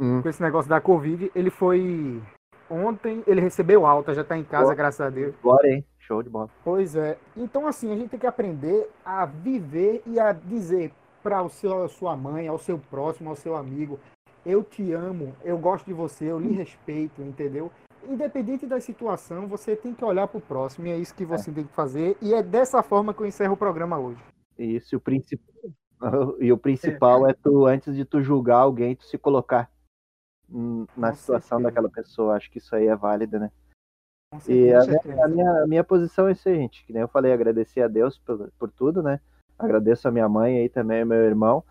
[0.00, 0.22] Hum.
[0.22, 1.28] com esse negócio da Covid.
[1.34, 2.22] Ele foi
[2.70, 4.74] ontem, ele recebeu alta, já está em casa, Boa.
[4.76, 5.34] graças a Deus.
[5.42, 5.84] Bora, hein?
[6.08, 6.48] Show de bola.
[6.64, 7.18] Pois é.
[7.36, 10.90] Então, assim, a gente tem que aprender a viver e a dizer
[11.22, 14.00] para o seu, a sua mãe, ao seu próximo, ao seu amigo:
[14.44, 17.70] eu te amo, eu gosto de você, eu lhe respeito, entendeu?
[18.08, 21.52] Independente da situação, você tem que olhar para o próximo e é isso que você
[21.52, 22.16] tem que fazer.
[22.22, 24.22] E é dessa forma que eu encerro o programa hoje.
[24.58, 25.54] Isso, e o principal,
[26.40, 29.70] e o principal é tu, antes de tu julgar alguém, tu se colocar
[30.48, 31.68] hum, na Com situação certeza.
[31.68, 32.34] daquela pessoa.
[32.34, 33.50] Acho que isso aí é válido, né?
[34.46, 36.84] E a minha, a minha, a minha posição é isso aí, gente.
[36.84, 39.20] Que nem eu falei, agradecer a Deus por, por tudo, né?
[39.58, 41.64] Agradeço a minha mãe aí também, meu irmão.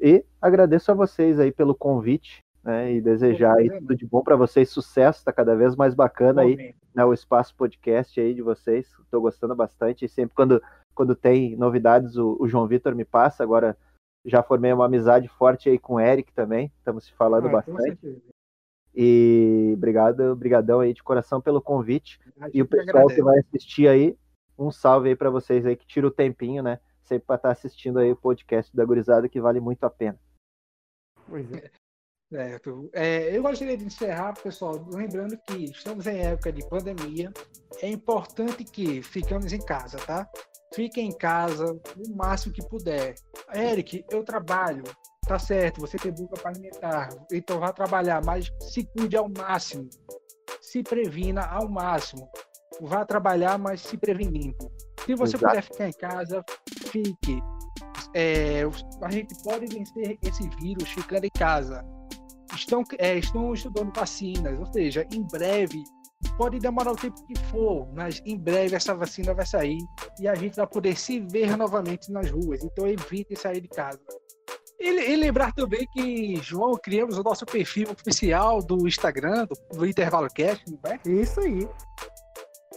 [0.00, 2.92] E agradeço a vocês aí pelo convite, né?
[2.92, 6.74] E desejar aí tudo de bom para vocês, sucesso, tá cada vez mais bacana aí,
[6.94, 7.04] né?
[7.04, 8.90] O espaço podcast aí de vocês.
[9.10, 10.06] Tô gostando bastante.
[10.06, 10.62] E sempre quando,
[10.94, 13.42] quando tem novidades, o, o João Vitor me passa.
[13.42, 13.76] Agora
[14.24, 16.72] já formei uma amizade forte aí com o Eric também.
[16.78, 18.22] Estamos se falando Ah, bastante.
[18.94, 22.20] E obrigado, brigadão aí de coração pelo convite.
[22.52, 24.16] E o pessoal que vai assistir aí,
[24.58, 26.78] um salve aí pra vocês aí que tira o tempinho, né?
[27.02, 30.18] Sempre pra estar assistindo aí o podcast da Gurizada que vale muito a pena.
[31.28, 31.70] Pois é.
[32.30, 32.90] Certo.
[32.92, 37.32] É, eu gostaria de encerrar, pessoal, lembrando que estamos em época de pandemia.
[37.80, 40.28] É importante que ficamos em casa, tá?
[40.74, 43.14] Fiquem em casa o máximo que puder.
[43.54, 44.82] Eric, eu trabalho.
[45.26, 49.88] Tá certo, você tem boca para alimentar, então vá trabalhar, mas se cuide ao máximo.
[50.60, 52.28] Se previna ao máximo.
[52.82, 54.70] Vá trabalhar, mas se prevenindo.
[55.06, 55.46] Se você Exato.
[55.46, 56.44] puder ficar em casa,
[56.90, 57.42] fique.
[58.14, 58.62] É,
[59.02, 61.84] a gente pode vencer esse vírus ficando em casa
[62.56, 65.82] estão, é, estão estudando vacinas, ou seja, em breve,
[66.36, 69.78] pode demorar o tempo que for, mas em breve essa vacina vai sair
[70.20, 72.62] e a gente vai poder se ver novamente nas ruas.
[72.64, 74.00] Então evite sair de casa.
[74.80, 79.86] E, e, lembrar também que, João, criamos o nosso perfil oficial do Instagram, do, do
[79.86, 80.98] Intervalo Cast, não é?
[81.08, 81.68] Isso aí.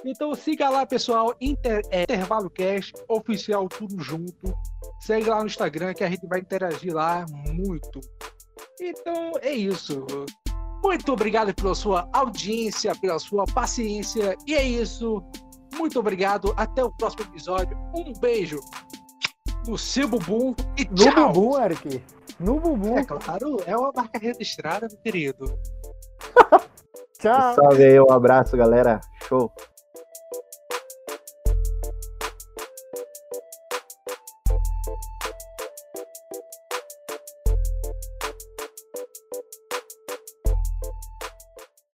[0.06, 4.56] Então siga lá, pessoal, Inter, é, Intervalo Cast, oficial, tudo junto.
[5.02, 8.00] Segue lá no Instagram que a gente vai interagir lá muito.
[8.80, 10.06] Então é isso.
[10.84, 14.36] Muito obrigado pela sua audiência, pela sua paciência.
[14.46, 15.24] E é isso.
[15.76, 16.54] Muito obrigado.
[16.56, 17.78] Até o próximo episódio.
[17.96, 18.60] Um beijo
[19.68, 21.28] no seu bumbum e no tchau.
[21.28, 22.04] No bumbum, Eric.
[22.40, 22.98] No bumbum.
[22.98, 25.60] É claro, é uma marca registrada, meu querido.
[27.20, 27.56] tchau.
[27.56, 29.02] Salve aí, um abraço, galera.
[29.28, 29.52] Show.